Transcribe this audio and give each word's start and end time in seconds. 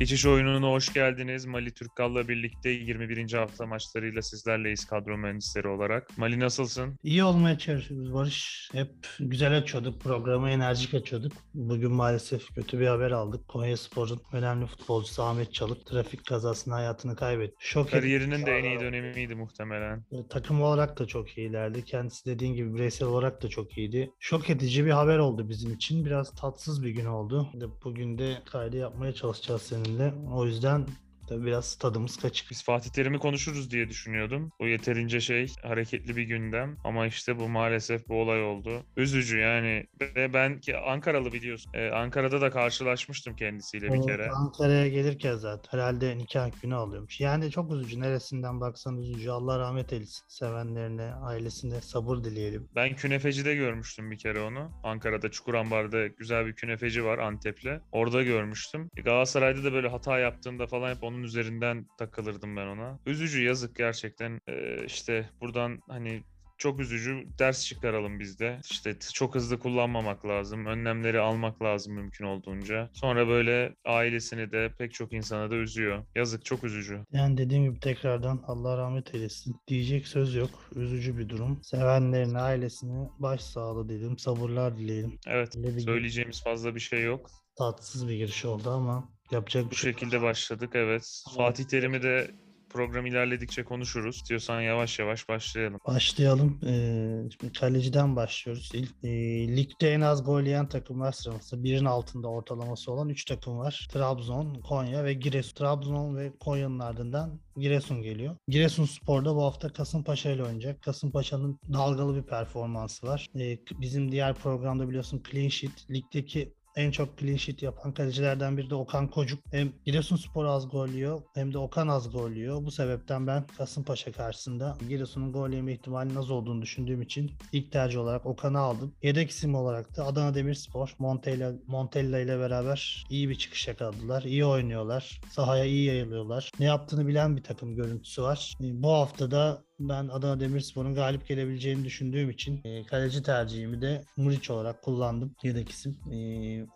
Geçiş 0.00 0.26
oyununa 0.26 0.70
hoş 0.70 0.92
geldiniz. 0.92 1.46
Mali 1.46 1.70
Türkkal'la 1.70 2.28
birlikte 2.28 2.70
21. 2.70 3.32
hafta 3.32 3.66
maçlarıyla 3.66 4.22
sizlerleyiz 4.22 4.84
kadro 4.84 5.18
mühendisleri 5.18 5.68
olarak. 5.68 6.18
Mali 6.18 6.40
nasılsın? 6.40 6.98
İyi 7.02 7.24
olmaya 7.24 7.58
çalışıyoruz 7.58 8.14
Barış. 8.14 8.68
Hep 8.72 8.90
güzel 9.18 9.56
açıyorduk. 9.58 10.00
Programı 10.00 10.50
enerjik 10.50 10.94
açıyorduk. 10.94 11.32
Bugün 11.54 11.92
maalesef 11.92 12.54
kötü 12.54 12.80
bir 12.80 12.86
haber 12.86 13.10
aldık. 13.10 13.48
Konya 13.48 13.76
Spor'un 13.76 14.20
önemli 14.32 14.66
futbolcusu 14.66 15.22
Ahmet 15.22 15.54
Çalık 15.54 15.86
trafik 15.86 16.26
kazasında 16.26 16.74
hayatını 16.74 17.16
kaybetti. 17.16 17.56
Şok 17.58 17.90
Kariyerinin 17.90 18.46
de 18.46 18.58
en 18.58 18.64
iyi 18.64 18.80
dönemiydi 18.80 19.34
muhtemelen. 19.34 20.04
E, 20.12 20.28
Takım 20.30 20.62
olarak 20.62 20.98
da 20.98 21.06
çok 21.06 21.38
iyilerdi. 21.38 21.84
Kendisi 21.84 22.26
dediğin 22.26 22.54
gibi 22.54 22.74
bireysel 22.74 23.08
olarak 23.08 23.42
da 23.42 23.48
çok 23.48 23.78
iyiydi. 23.78 24.10
Şok 24.20 24.50
edici 24.50 24.86
bir 24.86 24.90
haber 24.90 25.18
oldu 25.18 25.48
bizim 25.48 25.74
için. 25.74 26.04
Biraz 26.04 26.34
tatsız 26.34 26.84
bir 26.84 26.90
gün 26.90 27.06
oldu. 27.06 27.48
Bugün 27.84 28.18
de 28.18 28.38
kaydı 28.52 28.76
yapmaya 28.76 29.12
çalışacağız 29.14 29.62
seninle. 29.90 30.12
O 30.34 30.46
yüzden 30.46 30.86
Tabii 31.30 31.46
biraz 31.46 31.76
tadımız 31.78 32.16
kaçık. 32.16 32.50
Biz 32.50 32.64
Fatih 32.64 32.90
Terim'i 32.90 33.18
konuşuruz 33.18 33.70
diye 33.70 33.88
düşünüyordum. 33.88 34.52
O 34.58 34.66
yeterince 34.66 35.20
şey 35.20 35.46
hareketli 35.62 36.16
bir 36.16 36.22
gündem 36.22 36.76
ama 36.84 37.06
işte 37.06 37.38
bu 37.38 37.48
maalesef 37.48 38.08
bu 38.08 38.20
olay 38.20 38.42
oldu. 38.42 38.82
Üzücü 38.96 39.38
yani 39.38 39.86
ve 40.00 40.32
ben 40.32 40.60
ki 40.60 40.76
Ankaralı 40.76 41.32
biliyorsun. 41.32 41.72
Ee, 41.74 41.90
Ankara'da 41.90 42.40
da 42.40 42.50
karşılaşmıştım 42.50 43.36
kendisiyle 43.36 43.92
bir 43.92 44.02
kere. 44.02 44.30
Ankara'ya 44.30 44.88
gelirken 44.88 45.34
zaten 45.34 45.78
herhalde 45.78 46.18
nikah 46.18 46.62
günü 46.62 46.74
alıyormuş. 46.74 47.20
Yani 47.20 47.50
çok 47.50 47.72
üzücü. 47.72 48.00
Neresinden 48.00 48.60
baksan 48.60 48.98
üzücü. 48.98 49.30
Allah 49.30 49.58
rahmet 49.58 49.92
eylesin. 49.92 50.24
Sevenlerine, 50.28 51.14
ailesine 51.14 51.80
sabır 51.80 52.24
dileyelim. 52.24 52.68
Ben 52.74 52.96
künefecide 52.96 53.54
görmüştüm 53.54 54.10
bir 54.10 54.18
kere 54.18 54.40
onu. 54.40 54.70
Ankara'da 54.82 55.30
Çukurambar'da 55.30 56.06
güzel 56.06 56.46
bir 56.46 56.52
künefeci 56.52 57.04
var 57.04 57.18
Antep'le. 57.18 57.80
Orada 57.92 58.22
görmüştüm. 58.22 58.90
Galatasaray'da 59.04 59.64
da 59.64 59.72
böyle 59.72 59.88
hata 59.88 60.18
yaptığında 60.18 60.66
falan 60.66 60.94
hep 60.94 61.02
onun 61.02 61.19
üzerinden 61.22 61.86
takılırdım 61.98 62.56
ben 62.56 62.66
ona. 62.66 62.98
Üzücü 63.06 63.42
yazık 63.42 63.76
gerçekten. 63.76 64.40
Ee, 64.48 64.84
işte 64.86 65.30
buradan 65.40 65.80
hani 65.88 66.22
çok 66.58 66.80
üzücü 66.80 67.26
ders 67.38 67.64
çıkaralım 67.66 68.20
biz 68.20 68.40
de. 68.40 68.60
İşte 68.70 68.98
çok 69.14 69.34
hızlı 69.34 69.58
kullanmamak 69.58 70.26
lazım. 70.26 70.66
Önlemleri 70.66 71.20
almak 71.20 71.62
lazım 71.62 71.94
mümkün 71.94 72.24
olduğunca. 72.24 72.90
Sonra 72.92 73.28
böyle 73.28 73.74
ailesini 73.84 74.52
de 74.52 74.72
pek 74.78 74.94
çok 74.94 75.12
insana 75.12 75.50
da 75.50 75.54
üzüyor. 75.56 76.04
Yazık 76.14 76.44
çok 76.44 76.64
üzücü. 76.64 77.04
Yani 77.12 77.36
dediğim 77.38 77.64
gibi 77.64 77.80
tekrardan 77.80 78.42
Allah 78.46 78.76
rahmet 78.78 79.14
eylesin. 79.14 79.56
Diyecek 79.68 80.06
söz 80.08 80.34
yok. 80.34 80.50
Üzücü 80.76 81.18
bir 81.18 81.28
durum. 81.28 81.60
Sevenlerine, 81.62 82.38
ailesine 82.38 83.08
başsağlığı 83.18 83.88
dileyelim. 83.88 84.18
Sabırlar 84.18 84.76
dileyelim. 84.78 85.18
Evet 85.26 85.54
söyleyeceğimiz 85.84 86.42
fazla 86.44 86.74
bir 86.74 86.80
şey 86.80 87.02
yok. 87.02 87.30
tatsız 87.58 88.08
bir 88.08 88.14
giriş 88.14 88.44
oldu 88.44 88.70
ama 88.70 89.08
yapacak 89.32 89.66
Bu 89.66 89.70
bir 89.70 89.76
şey 89.76 89.90
yok. 89.90 90.00
şekilde 90.00 90.22
başladık 90.22 90.70
evet. 90.74 91.22
Fatih 91.36 91.64
Terim'i 91.64 92.02
de 92.02 92.30
program 92.70 93.06
ilerledikçe 93.06 93.64
konuşuruz. 93.64 94.16
İstiyorsan 94.16 94.60
yavaş 94.60 94.98
yavaş 94.98 95.28
başlayalım. 95.28 95.80
Başlayalım. 95.86 96.60
Ee, 96.66 97.30
şimdi 97.40 97.52
kaleciden 97.52 98.16
başlıyoruz. 98.16 98.70
İlk, 98.74 99.04
e, 99.04 99.08
ligde 99.56 99.92
en 99.92 100.00
az 100.00 100.24
gol 100.24 100.42
yiyen 100.42 100.68
takımlar 100.68 101.12
sıralaması. 101.12 101.64
Birin 101.64 101.84
altında 101.84 102.28
ortalaması 102.28 102.92
olan 102.92 103.08
3 103.08 103.24
takım 103.24 103.58
var. 103.58 103.88
Trabzon, 103.92 104.54
Konya 104.54 105.04
ve 105.04 105.12
Giresun. 105.12 105.54
Trabzon 105.54 106.16
ve 106.16 106.32
Konya'nın 106.40 106.78
ardından 106.78 107.40
Giresun 107.56 108.02
geliyor. 108.02 108.36
Giresun 108.48 108.84
Spor'da 108.84 109.36
bu 109.36 109.42
hafta 109.42 109.72
Kasımpaşa 109.72 110.30
ile 110.30 110.42
oynayacak. 110.42 110.82
Kasımpaşa'nın 110.82 111.58
dalgalı 111.72 112.16
bir 112.16 112.22
performansı 112.28 113.06
var. 113.06 113.26
Ee, 113.38 113.58
bizim 113.80 114.12
diğer 114.12 114.34
programda 114.34 114.88
biliyorsun 114.88 115.22
clean 115.30 115.48
sheet. 115.48 115.90
Ligdeki 115.90 116.52
en 116.76 116.90
çok 116.90 117.18
clean 117.18 117.36
sheet 117.36 117.62
yapan 117.62 117.94
kalecilerden 117.94 118.56
biri 118.56 118.70
de 118.70 118.74
Okan 118.74 119.08
Kocuk. 119.08 119.38
Hem 119.50 119.72
Giresunspor 119.84 120.44
az 120.44 120.68
gol 120.68 120.88
yiyor 120.88 121.22
hem 121.34 121.52
de 121.52 121.58
Okan 121.58 121.88
az 121.88 122.12
gol 122.12 122.30
yiyor. 122.30 122.64
Bu 122.64 122.70
sebepten 122.70 123.26
ben 123.26 123.46
Kasımpaşa 123.58 124.12
karşısında 124.12 124.78
Giresun'un 124.88 125.32
gol 125.32 125.50
yeme 125.50 125.72
ihtimalinin 125.72 126.16
az 126.16 126.30
olduğunu 126.30 126.62
düşündüğüm 126.62 127.02
için 127.02 127.30
ilk 127.52 127.72
tercih 127.72 128.00
olarak 128.00 128.26
Okan'ı 128.26 128.58
aldım. 128.58 128.94
Yedek 129.02 129.30
isim 129.30 129.54
olarak 129.54 129.96
da 129.96 130.06
Adana 130.06 130.34
Demirspor 130.34 130.94
Montella, 130.98 131.52
Montella 131.66 132.18
ile 132.18 132.38
beraber 132.38 133.04
iyi 133.10 133.28
bir 133.28 133.34
çıkış 133.34 133.68
yakaladılar. 133.68 134.22
İyi 134.22 134.44
oynuyorlar. 134.44 135.20
Sahaya 135.30 135.64
iyi 135.64 135.84
yayılıyorlar. 135.84 136.50
Ne 136.58 136.66
yaptığını 136.66 137.06
bilen 137.06 137.36
bir 137.36 137.42
takım 137.42 137.74
görüntüsü 137.74 138.22
var. 138.22 138.54
Bu 138.60 138.88
hafta 138.88 139.30
da 139.30 139.64
ben 139.80 140.08
Adana 140.08 140.40
Demirspor'un 140.40 140.94
galip 140.94 141.28
gelebileceğini 141.28 141.84
düşündüğüm 141.84 142.30
için 142.30 142.60
e, 142.64 142.86
kaleci 142.86 143.22
tercihimi 143.22 143.82
de 143.82 144.04
Muriç 144.16 144.50
olarak 144.50 144.82
kullandım. 144.82 145.34
Yedek 145.42 145.68
isim. 145.68 145.98
E, 146.12 146.18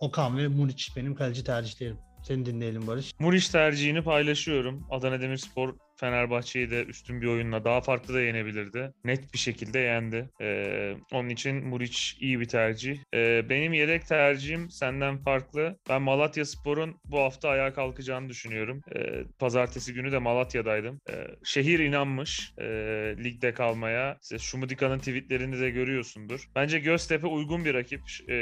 Okan 0.00 0.38
ve 0.38 0.48
Muriç 0.48 0.96
benim 0.96 1.14
kaleci 1.14 1.44
tercihlerim. 1.44 1.98
Seni 2.22 2.46
dinleyelim 2.46 2.86
Barış. 2.86 3.12
Muriç 3.18 3.48
tercihini 3.48 4.02
paylaşıyorum. 4.02 4.86
Adana 4.90 5.20
Demirspor 5.20 5.74
Fenerbahçe'yi 5.96 6.70
de 6.70 6.84
üstün 6.84 7.20
bir 7.20 7.26
oyunla 7.26 7.64
daha 7.64 7.80
farklı 7.80 8.14
da 8.14 8.20
yenebilirdi. 8.20 8.92
Net 9.04 9.32
bir 9.32 9.38
şekilde 9.38 9.78
yendi. 9.78 10.28
Ee, 10.40 10.94
onun 11.12 11.28
için 11.28 11.66
Muriç 11.66 12.16
iyi 12.20 12.40
bir 12.40 12.48
tercih. 12.48 12.98
Ee, 13.14 13.48
benim 13.48 13.72
yedek 13.72 14.06
tercihim 14.06 14.70
senden 14.70 15.18
farklı. 15.18 15.78
Ben 15.88 16.02
Malatya 16.02 16.44
Spor'un 16.44 17.00
bu 17.04 17.18
hafta 17.18 17.48
ayağa 17.48 17.74
kalkacağını 17.74 18.28
düşünüyorum. 18.28 18.80
Ee, 18.96 19.24
pazartesi 19.38 19.94
günü 19.94 20.12
de 20.12 20.18
Malatya'daydım. 20.18 21.00
Ee, 21.10 21.26
şehir 21.44 21.78
inanmış 21.78 22.52
e, 22.58 22.64
ligde 23.24 23.54
kalmaya. 23.54 24.18
İşte 24.22 24.38
Şumudika'nın 24.38 24.98
tweetlerini 24.98 25.60
de 25.60 25.70
görüyorsundur. 25.70 26.48
Bence 26.54 26.78
Göztepe 26.78 27.26
uygun 27.26 27.64
bir 27.64 27.74
rakip. 27.74 28.00
E, 28.28 28.36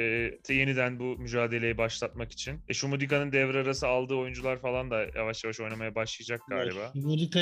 yeniden 0.49 0.99
bu 0.99 1.05
mücadeleyi 1.19 1.79
başlatmak 1.79 2.33
için. 2.33 2.61
E, 2.69 2.75
Şumudika'nın 2.75 3.33
devre 3.33 3.59
arası 3.59 3.89
aldığı 3.89 4.15
oyuncular 4.15 4.61
falan 4.61 4.91
da 4.91 5.07
yavaş 5.15 5.45
yavaş 5.45 5.61
oynamaya 5.61 5.95
başlayacak 5.95 6.41
galiba. 6.49 6.93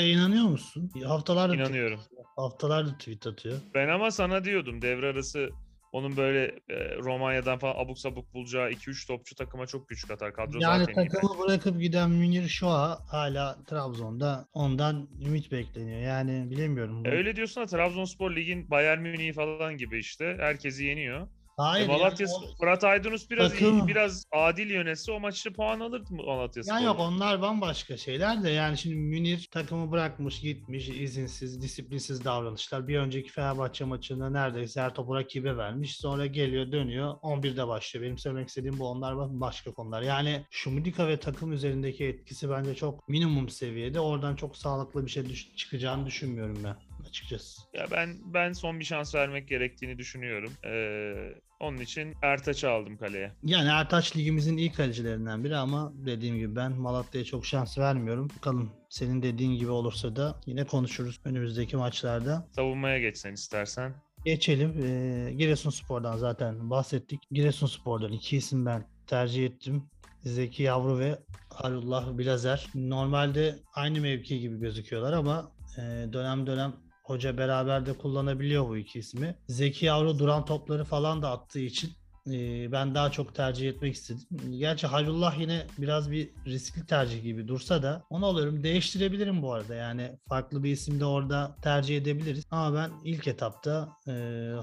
Murika'ya 0.01 0.25
inanıyor 0.25 0.45
musun? 0.45 0.91
Haftalardır 1.05 1.55
İnanıyorum. 1.55 1.99
haftalardır 2.35 2.93
tweet 2.93 3.27
atıyor. 3.27 3.57
Ben 3.73 3.87
ama 3.87 4.11
sana 4.11 4.43
diyordum 4.43 4.81
devre 4.81 5.07
arası 5.09 5.49
onun 5.91 6.17
böyle 6.17 6.45
e, 6.69 6.97
Romanya'dan 6.97 7.59
falan 7.59 7.75
abuk 7.85 7.99
sabuk 7.99 8.33
bulacağı 8.33 8.71
2-3 8.71 9.07
topçu 9.07 9.35
takıma 9.35 9.67
çok 9.67 9.89
güç 9.89 10.07
katar. 10.07 10.33
Kadro 10.33 10.59
Yani 10.61 10.85
zaten 10.85 11.03
iyi. 11.03 11.09
takımı 11.09 11.39
bırakıp 11.39 11.81
giden 11.81 12.11
Münir 12.11 12.47
Şoa 12.47 12.99
hala 13.11 13.63
Trabzon'da 13.65 14.47
ondan 14.53 15.07
ümit 15.25 15.51
bekleniyor. 15.51 16.01
Yani 16.01 16.51
bilemiyorum. 16.51 17.05
E, 17.05 17.09
öyle 17.09 17.35
diyorsun 17.35 17.63
da 17.63 17.67
Trabzonspor 17.67 18.35
ligin 18.35 18.69
Bayern 18.69 18.99
Münih'i 19.01 19.33
falan 19.33 19.77
gibi 19.77 19.99
işte. 19.99 20.35
Herkesi 20.39 20.83
yeniyor. 20.83 21.27
Hayır. 21.61 21.89
E, 21.89 21.91
Malatya, 21.91 22.27
yani 22.27 22.45
o- 22.53 22.55
Fırat 22.59 22.83
Aydınus 22.83 23.29
biraz 23.29 23.51
Takım- 23.51 23.79
iyi, 23.79 23.87
biraz 23.87 24.25
adil 24.31 24.69
yönetse 24.69 25.11
o 25.11 25.19
maçta 25.19 25.53
puan 25.53 25.79
alırdı 25.79 26.13
mı 26.13 26.23
Malatya 26.23 26.63
Spor? 26.63 26.73
Ya 26.75 26.79
yok 26.81 26.99
onlar 26.99 27.41
bambaşka 27.41 27.97
şeyler 27.97 28.43
de 28.43 28.49
yani 28.49 28.77
şimdi 28.77 28.95
Münir 28.95 29.47
takımı 29.51 29.91
bırakmış 29.91 30.39
gitmiş 30.39 30.89
izinsiz 30.89 31.61
disiplinsiz 31.61 32.25
davranışlar. 32.25 32.87
Bir 32.87 32.97
önceki 32.97 33.31
Fenerbahçe 33.31 33.85
maçında 33.85 34.29
neredeyse 34.29 34.81
her 34.81 34.93
topu 34.93 35.15
rakibe 35.15 35.57
vermiş. 35.57 35.97
Sonra 35.97 36.25
geliyor 36.25 36.71
dönüyor 36.71 37.15
11'de 37.21 37.67
başlıyor. 37.67 38.05
Benim 38.05 38.17
söylemek 38.17 38.47
istediğim 38.47 38.79
bu 38.79 38.87
onlar 38.87 39.15
başka 39.41 39.71
konular. 39.71 40.01
Yani 40.01 40.45
Şumidika 40.49 41.07
ve 41.07 41.17
takım 41.19 41.51
üzerindeki 41.53 42.05
etkisi 42.05 42.49
bence 42.49 42.75
çok 42.75 43.09
minimum 43.09 43.49
seviyede. 43.49 43.99
Oradan 43.99 44.35
çok 44.35 44.57
sağlıklı 44.57 45.05
bir 45.05 45.11
şey 45.11 45.29
düş- 45.29 45.55
çıkacağını 45.55 46.05
düşünmüyorum 46.05 46.57
ben 46.63 46.75
açıkçası. 47.11 47.61
Ya 47.73 47.87
ben 47.91 48.17
ben 48.33 48.53
son 48.53 48.79
bir 48.79 48.85
şans 48.85 49.15
vermek 49.15 49.47
gerektiğini 49.47 49.97
düşünüyorum. 49.97 50.51
Ee, 50.65 51.33
onun 51.59 51.77
için 51.77 52.13
Ertaç'ı 52.21 52.69
aldım 52.69 52.97
kaleye. 52.97 53.31
Yani 53.43 53.69
Ertaç 53.69 54.17
ligimizin 54.17 54.57
ilk 54.57 54.75
kalecilerinden 54.75 55.43
biri 55.43 55.57
ama 55.57 55.93
dediğim 55.95 56.35
gibi 56.37 56.55
ben 56.55 56.71
Malatya'ya 56.71 57.25
çok 57.25 57.45
şans 57.45 57.77
vermiyorum. 57.77 58.29
Bakalım 58.37 58.71
senin 58.89 59.23
dediğin 59.23 59.51
gibi 59.59 59.69
olursa 59.69 60.15
da 60.15 60.35
yine 60.45 60.65
konuşuruz 60.65 61.19
önümüzdeki 61.25 61.77
maçlarda. 61.77 62.47
Savunmaya 62.55 62.99
geçsen 62.99 63.33
istersen. 63.33 63.93
Geçelim. 64.25 64.83
Ee, 64.83 65.33
Giresunspor'dan 65.33 66.17
zaten 66.17 66.69
bahsettik. 66.69 67.21
Giresunspor'dan 67.31 68.11
iki 68.11 68.37
isim 68.37 68.65
ben 68.65 68.83
tercih 69.07 69.45
ettim. 69.45 69.83
Zeki 70.23 70.63
Yavru 70.63 70.99
ve 70.99 71.19
Harullah 71.49 72.17
Bilazer. 72.17 72.67
Normalde 72.75 73.55
aynı 73.73 74.01
mevki 74.01 74.39
gibi 74.39 74.59
gözüküyorlar 74.59 75.13
ama 75.13 75.51
e, 75.77 75.81
dönem 76.13 76.47
dönem 76.47 76.73
hoca 77.11 77.37
beraber 77.37 77.85
de 77.85 77.93
kullanabiliyor 77.93 78.69
bu 78.69 78.77
iki 78.77 78.99
ismi. 78.99 79.35
Zeki 79.47 79.85
Yavru 79.85 80.19
duran 80.19 80.45
topları 80.45 80.83
falan 80.83 81.21
da 81.21 81.31
attığı 81.31 81.59
için 81.59 81.91
e, 82.27 82.71
ben 82.71 82.95
daha 82.95 83.11
çok 83.11 83.35
tercih 83.35 83.69
etmek 83.69 83.93
istedim. 83.95 84.21
Gerçi 84.59 84.87
Hayrullah 84.87 85.39
yine 85.39 85.67
biraz 85.77 86.11
bir 86.11 86.29
riskli 86.47 86.85
tercih 86.85 87.23
gibi 87.23 87.47
dursa 87.47 87.83
da 87.83 88.03
onu 88.09 88.25
alıyorum. 88.25 88.63
Değiştirebilirim 88.63 89.41
bu 89.41 89.53
arada. 89.53 89.75
Yani 89.75 90.11
farklı 90.29 90.63
bir 90.63 90.71
isim 90.71 90.99
de 90.99 91.05
orada 91.05 91.55
tercih 91.61 91.97
edebiliriz. 91.97 92.45
Ama 92.51 92.77
ben 92.77 92.91
ilk 93.03 93.27
etapta 93.27 93.89
e, 94.07 94.11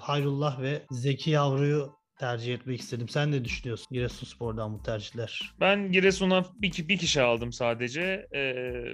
Hayrullah 0.00 0.60
ve 0.60 0.82
Zeki 0.90 1.30
Yavru'yu 1.30 1.97
tercih 2.18 2.54
etmek 2.54 2.80
istedim. 2.80 3.08
Sen 3.08 3.32
ne 3.32 3.44
düşünüyorsun 3.44 3.86
Giresunspor'dan 3.90 4.74
bu 4.74 4.82
tercihler? 4.82 5.52
Ben 5.60 5.92
Giresun'a 5.92 6.44
bir, 6.58 6.88
bir 6.88 6.98
kişi 6.98 7.22
aldım 7.22 7.52
sadece. 7.52 8.26
Ee, 8.34 8.84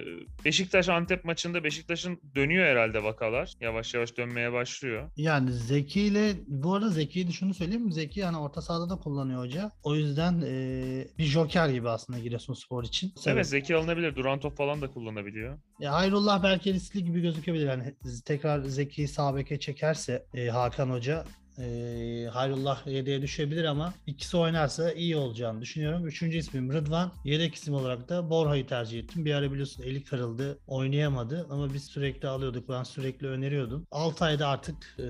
Beşiktaş 0.45 0.89
Antep 0.89 1.25
maçında 1.25 1.63
Beşiktaş'ın 1.63 2.19
dönüyor 2.35 2.65
herhalde 2.65 3.03
vakalar. 3.03 3.53
Yavaş 3.61 3.93
yavaş 3.93 4.17
dönmeye 4.17 4.53
başlıyor. 4.53 5.09
Yani 5.17 5.53
Zeki 5.53 6.01
ile 6.01 6.33
bu 6.47 6.73
arada 6.73 6.89
Zeki'yi 6.89 7.27
de 7.27 7.31
şunu 7.31 7.53
söyleyeyim? 7.53 7.91
Zeki 7.91 8.23
hani 8.25 8.37
orta 8.37 8.61
sahada 8.61 8.89
da 8.89 8.95
kullanıyor 8.95 9.39
hoca. 9.39 9.71
O 9.83 9.95
yüzden 9.95 10.41
eee, 10.41 11.07
bir 11.17 11.23
joker 11.23 11.69
gibi 11.69 11.89
aslında 11.89 12.19
Giresunspor 12.19 12.83
için. 12.83 13.13
Evet 13.25 13.47
Zeki 13.47 13.75
alınabilir. 13.75 14.15
Duran 14.15 14.39
top 14.39 14.57
falan 14.57 14.81
da 14.81 14.87
kullanabiliyor. 14.91 15.57
Ya 15.79 15.93
Hayrullah 15.93 16.43
belki 16.43 16.73
riskli 16.73 17.03
gibi 17.03 17.21
gözükebilir. 17.21 17.65
Yani 17.67 17.95
tekrar 18.25 18.63
Zeki'yi 18.63 19.07
sağ 19.07 19.35
beke 19.35 19.59
çekerse 19.59 20.25
e, 20.33 20.47
Hakan 20.47 20.89
Hoca 20.89 21.25
e, 21.59 22.27
Hayrullah 22.33 22.87
yedeğe 22.87 23.21
düşebilir 23.21 23.63
ama 23.63 23.93
ikisi 24.07 24.37
oynarsa 24.37 24.91
iyi 24.91 25.15
olacağını 25.17 25.61
düşünüyorum. 25.61 26.07
Üçüncü 26.07 26.37
ismim 26.37 26.73
Rıdvan. 26.73 27.11
Yedek 27.23 27.55
isim 27.55 27.73
olarak 27.73 28.09
da 28.09 28.29
Borha'yı 28.29 28.67
tercih 28.67 28.99
ettim. 28.99 29.25
Bir 29.25 29.33
ara 29.33 29.51
biliyorsun 29.51 29.83
eli 29.83 30.03
kırıldı. 30.03 30.59
Oynayamadı 30.67 31.47
ama 31.49 31.73
biz 31.73 31.83
sürekli 31.85 32.27
alıyorduk. 32.27 32.69
Ben 32.69 32.83
sürekli 32.83 33.27
öneriyordum. 33.27 33.87
Altay'da 33.91 34.47
artık 34.47 34.97
e, 34.99 35.05